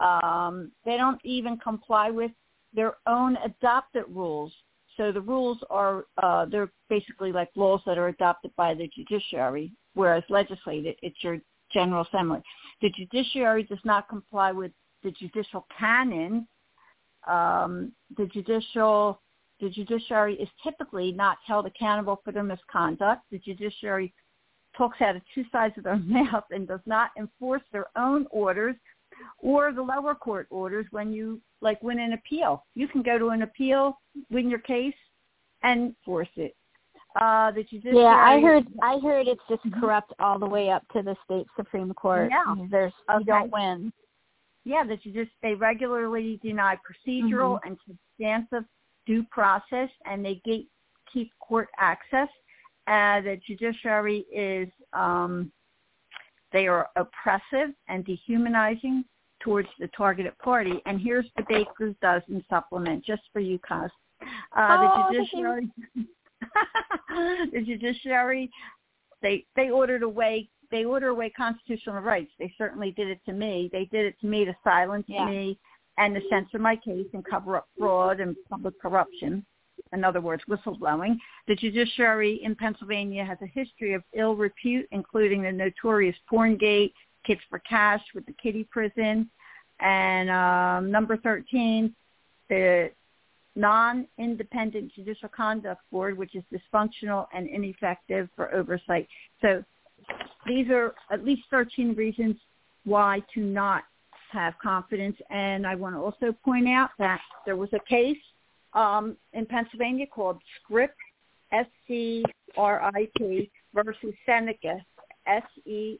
[0.00, 2.30] Um, they don't even comply with
[2.74, 4.52] their own adopted rules.
[4.96, 9.72] So the rules are uh, they're basically like laws that are adopted by the judiciary,
[9.94, 11.38] whereas legislated it's your
[11.72, 12.42] General Assembly.
[12.80, 16.46] The judiciary does not comply with the judicial canon.
[17.26, 19.20] Um, the judicial
[19.60, 23.22] the judiciary is typically not held accountable for their misconduct.
[23.32, 24.14] The judiciary
[24.76, 28.76] talks out of two sides of their mouth and does not enforce their own orders
[29.38, 32.64] or the lower court orders when you like win an appeal.
[32.74, 33.98] You can go to an appeal,
[34.30, 34.94] win your case,
[35.62, 36.54] and force it.
[37.20, 37.98] Uh, the judiciary.
[37.98, 38.66] Yeah, I heard.
[38.82, 39.80] I heard it's just mm-hmm.
[39.80, 42.30] corrupt all the way up to the state supreme court.
[42.30, 43.18] Yeah, there's okay.
[43.18, 43.92] you don't win.
[44.64, 47.68] Yeah, that you just they regularly deny procedural mm-hmm.
[47.68, 48.64] and substantive
[49.06, 50.40] due process and they
[51.12, 52.28] keep court access.
[52.86, 55.50] Uh, the judiciary is um,
[56.52, 59.04] they are oppressive and dehumanizing
[59.40, 60.80] towards the targeted party.
[60.86, 63.90] And here's the Baker's Dozen supplement just for you, Coz.
[64.22, 65.68] Uh, oh, the judiciary,
[67.52, 68.50] the judiciary,
[69.22, 72.30] they they ordered away they order away constitutional rights.
[72.38, 73.70] They certainly did it to me.
[73.72, 75.24] They did it to me to silence yeah.
[75.24, 75.58] me
[75.96, 79.44] and to censor my case and cover up fraud and public corruption.
[79.92, 81.16] In other words, whistleblowing.
[81.46, 86.92] The judiciary in Pennsylvania has a history of ill repute, including the notorious Porngate,
[87.24, 89.30] Kids for Cash with the kiddie prison,
[89.80, 91.94] and um, number 13,
[92.48, 92.90] the
[93.58, 99.08] non-independent judicial conduct board, which is dysfunctional and ineffective for oversight.
[99.42, 99.64] So
[100.46, 102.36] these are at least 13 reasons
[102.84, 103.82] why to not
[104.30, 105.16] have confidence.
[105.30, 108.16] And I want to also point out that there was a case
[108.74, 110.94] um, in Pennsylvania called Scrip,
[111.52, 114.80] S-C-R-I-P, versus Seneca,
[115.26, 115.98] S-E-N-E-C-A,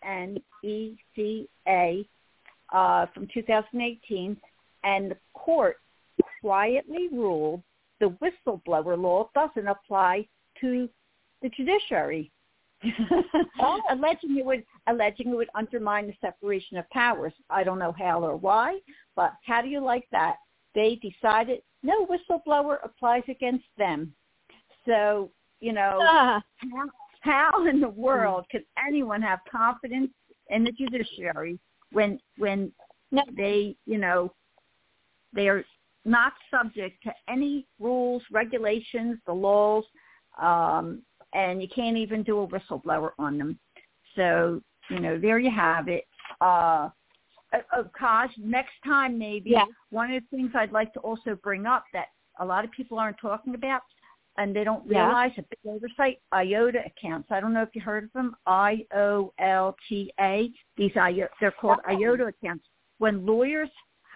[2.70, 4.36] uh, from 2018,
[4.84, 5.78] and the court
[6.41, 7.62] quietly ruled
[8.01, 10.27] the whistleblower law doesn't apply
[10.61, 10.89] to
[11.43, 12.31] the judiciary.
[13.61, 13.81] oh.
[13.91, 17.33] alleging it would alleging it would undermine the separation of powers.
[17.51, 18.79] I don't know how or why,
[19.16, 20.37] but how do you like that?
[20.77, 24.12] They decided no whistleblower applies against them.
[24.87, 26.41] So you know uh.
[26.73, 30.11] how, how in the world can anyone have confidence
[30.51, 31.59] in the judiciary
[31.91, 32.73] when when
[33.37, 34.33] they you know
[35.35, 35.64] they are
[36.09, 39.84] not subject to any rules, regulations, the laws,
[40.40, 41.02] um,
[41.34, 43.59] and you can't even do a whistleblower on them.
[44.16, 46.04] So, you know, there you have it.
[46.40, 46.88] Uh,
[47.52, 49.64] uh, Coz, next time maybe, yeah.
[49.90, 52.06] one of the things I'd like to also bring up that
[52.40, 53.82] a lot of people aren't talking about
[54.38, 55.42] and they don't realize yeah.
[55.42, 57.28] a big oversight, IOLTA accounts.
[57.30, 60.50] I don't know if you heard of them, I-O-L-T-A.
[60.76, 62.64] These they're called IOLTA accounts.
[62.98, 63.70] When lawyers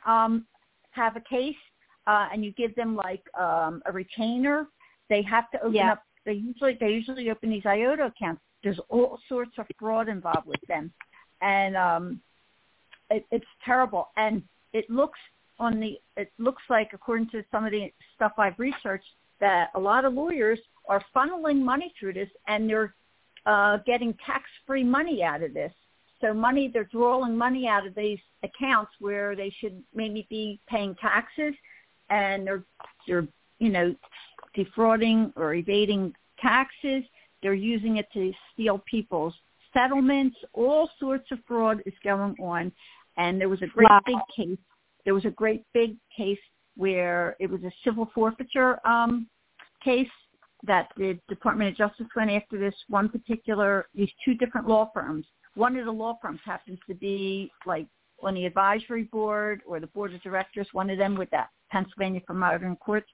[0.06, 0.46] um,
[0.92, 1.56] have a case
[2.06, 4.66] uh, and you give them like um, a retainer,
[5.08, 5.92] they have to open yeah.
[5.92, 6.02] up.
[6.24, 8.42] They usually they usually open these IOLTA accounts.
[8.62, 10.92] There's all sorts of fraud involved with them,
[11.40, 12.20] and um,
[13.10, 14.08] it, it's terrible.
[14.16, 14.42] And
[14.72, 15.18] it looks
[15.58, 19.80] on the it looks like according to some of the stuff I've researched that a
[19.80, 22.94] lot of lawyers are funneling money through this, and they're
[23.46, 25.72] uh, getting tax-free money out of this.
[26.20, 30.94] So money they're drawing money out of these accounts where they should maybe be paying
[31.00, 31.54] taxes
[32.12, 32.64] and they're
[33.06, 33.26] they're
[33.58, 33.94] you know
[34.54, 37.02] defrauding or evading taxes.
[37.42, 39.34] They're using it to steal people's
[39.72, 40.36] settlements.
[40.52, 42.70] All sorts of fraud is going on.
[43.16, 44.00] And there was a great wow.
[44.06, 44.58] big case.
[45.04, 46.38] There was a great big case
[46.76, 49.26] where it was a civil forfeiture um,
[49.82, 50.08] case
[50.64, 55.26] that the Department of Justice went after this one particular, these two different law firms.
[55.54, 57.86] One of the law firms happens to be like
[58.22, 62.20] on the advisory board or the board of directors, one of them with that Pennsylvania
[62.26, 63.10] for Modern Courts.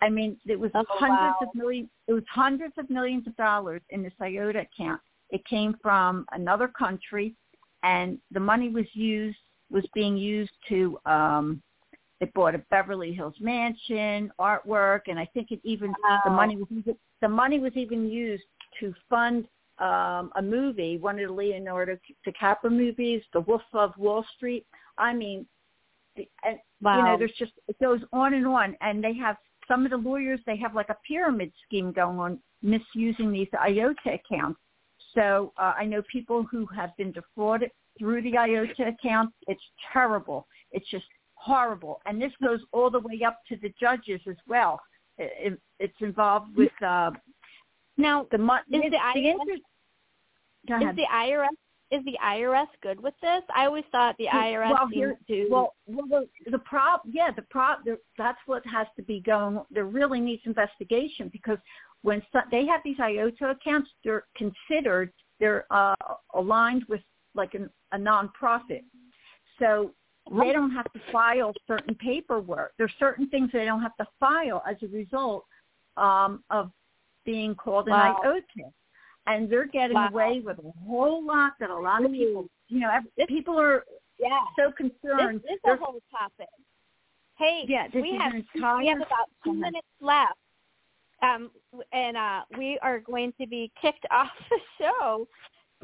[0.00, 1.48] I mean, it was oh, hundreds wow.
[1.48, 1.88] of millions.
[2.08, 5.00] It was hundreds of millions of dollars in this IOLTA account.
[5.30, 7.34] It came from another country,
[7.82, 9.38] and the money was used
[9.70, 10.98] was being used to.
[11.06, 11.62] um
[12.20, 16.20] It bought a Beverly Hills mansion, artwork, and I think it even wow.
[16.24, 18.44] the money was even, the money was even used
[18.78, 19.46] to fund
[19.82, 24.64] um, a movie, one of the Leonardo DiCaprio movies, The Wolf of Wall Street.
[24.96, 25.44] I mean,
[26.16, 26.98] and wow.
[26.98, 29.96] you know, there's just it goes on and on, and they have some of the
[29.96, 30.38] lawyers.
[30.46, 34.60] They have like a pyramid scheme going on, misusing these IOLTA accounts.
[35.14, 39.32] So uh, I know people who have been defrauded through the IOLTA account.
[39.48, 39.62] It's
[39.92, 40.46] terrible.
[40.70, 44.80] It's just horrible, and this goes all the way up to the judges as well.
[45.18, 47.10] It, it, it's involved with uh,
[47.96, 49.60] now the, is the, the,
[50.68, 51.48] IRS, inter- is the IRS
[51.92, 53.42] is the IRS good with this?
[53.54, 55.46] I always thought the IRS well, here, to.
[55.50, 57.80] Well, well, the, the prob, yeah, the prob,
[58.16, 59.60] that's what has to be going.
[59.70, 61.58] There really needs investigation because
[62.00, 65.94] when so, they have these IOLTA accounts, they're considered they're uh,
[66.34, 67.00] aligned with
[67.34, 68.84] like an, a nonprofit,
[69.58, 69.92] so
[70.38, 72.72] they don't have to file certain paperwork.
[72.78, 75.44] There's certain things they don't have to file as a result
[75.98, 76.70] um, of
[77.26, 78.20] being called an wow.
[78.24, 78.72] IOLTA
[79.26, 80.08] and they're getting wow.
[80.08, 83.84] away with a whole lot that a lot of people, you know, this, people are
[84.18, 84.40] yeah.
[84.56, 85.40] so concerned.
[85.42, 86.48] This is a whole topic.
[87.38, 90.34] Hey, yeah, we have entire, we have about two minutes left,
[91.22, 91.50] um,
[91.92, 95.26] and uh, we are going to be kicked off the show.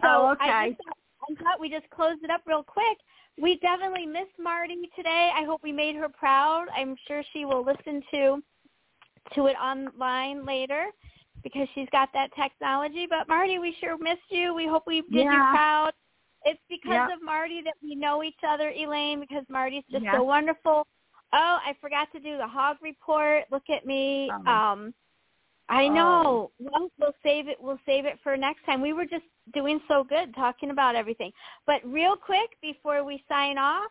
[0.00, 0.50] So oh, okay.
[0.50, 2.98] I, just, I thought we just closed it up real quick.
[3.40, 5.30] We definitely missed Marty today.
[5.34, 6.66] I hope we made her proud.
[6.76, 8.42] I'm sure she will listen to
[9.34, 10.86] to it online later
[11.42, 13.06] because she's got that technology.
[13.08, 14.54] But Marty, we sure missed you.
[14.54, 15.32] We hope we did yeah.
[15.32, 15.92] you proud.
[16.44, 17.10] It's because yep.
[17.16, 20.16] of Marty that we know each other, Elaine, because Marty's just yeah.
[20.16, 20.86] so wonderful.
[21.32, 23.44] Oh, I forgot to do the hog report.
[23.50, 24.30] Look at me.
[24.32, 24.50] Oh.
[24.50, 24.94] Um
[25.70, 26.50] I know.
[26.58, 27.58] Well, we'll save it.
[27.60, 28.80] We'll save it for next time.
[28.80, 31.30] We were just doing so good talking about everything.
[31.66, 33.90] But real quick before we sign off,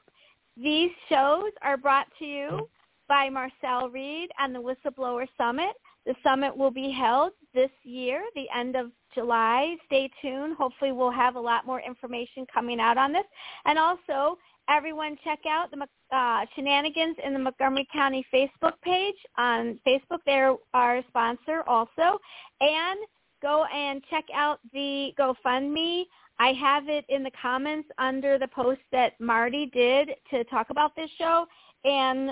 [0.56, 2.68] these shows are brought to you
[3.08, 5.76] by Marcel Reid and the Whistleblower Summit.
[6.08, 9.76] The summit will be held this year, the end of July.
[9.88, 10.56] Stay tuned.
[10.56, 13.26] Hopefully we'll have a lot more information coming out on this.
[13.66, 14.38] And also,
[14.70, 15.86] everyone check out the
[16.16, 20.20] uh, Shenanigans in the Montgomery County Facebook page on Facebook.
[20.26, 22.20] They're our sponsor also.
[22.62, 23.00] And
[23.42, 26.04] go and check out the GoFundMe.
[26.40, 30.96] I have it in the comments under the post that Marty did to talk about
[30.96, 31.46] this show.
[31.84, 32.32] And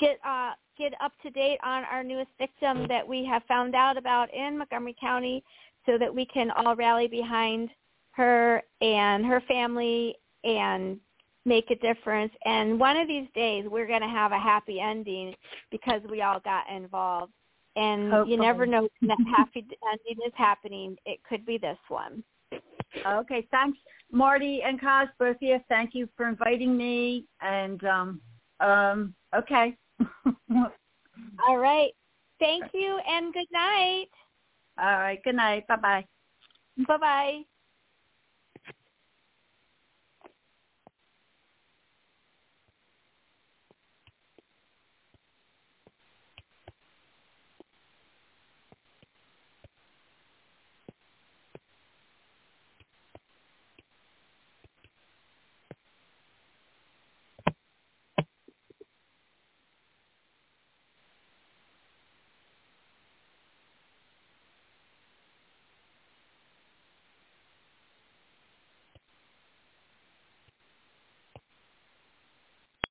[0.00, 3.96] get uh, get up to date on our newest victim that we have found out
[3.96, 5.42] about in Montgomery County
[5.84, 7.70] so that we can all rally behind
[8.12, 10.98] her and her family and
[11.44, 12.32] make a difference.
[12.44, 15.34] And one of these days we're going to have a happy ending
[15.70, 17.32] because we all got involved.
[17.76, 18.34] And Hopefully.
[18.36, 20.96] you never know when that happy ending is happening.
[21.04, 22.24] It could be this one.
[23.06, 23.78] Okay, thanks,
[24.10, 25.58] Marty and Coz, both of you.
[25.68, 27.26] Thank you for inviting me.
[27.42, 28.20] And um,
[28.60, 29.76] um, okay.
[31.46, 31.92] All right.
[32.38, 34.08] Thank you and good night.
[34.78, 35.22] All right.
[35.24, 35.66] Good night.
[35.66, 36.06] Bye bye.
[36.86, 37.42] Bye-bye.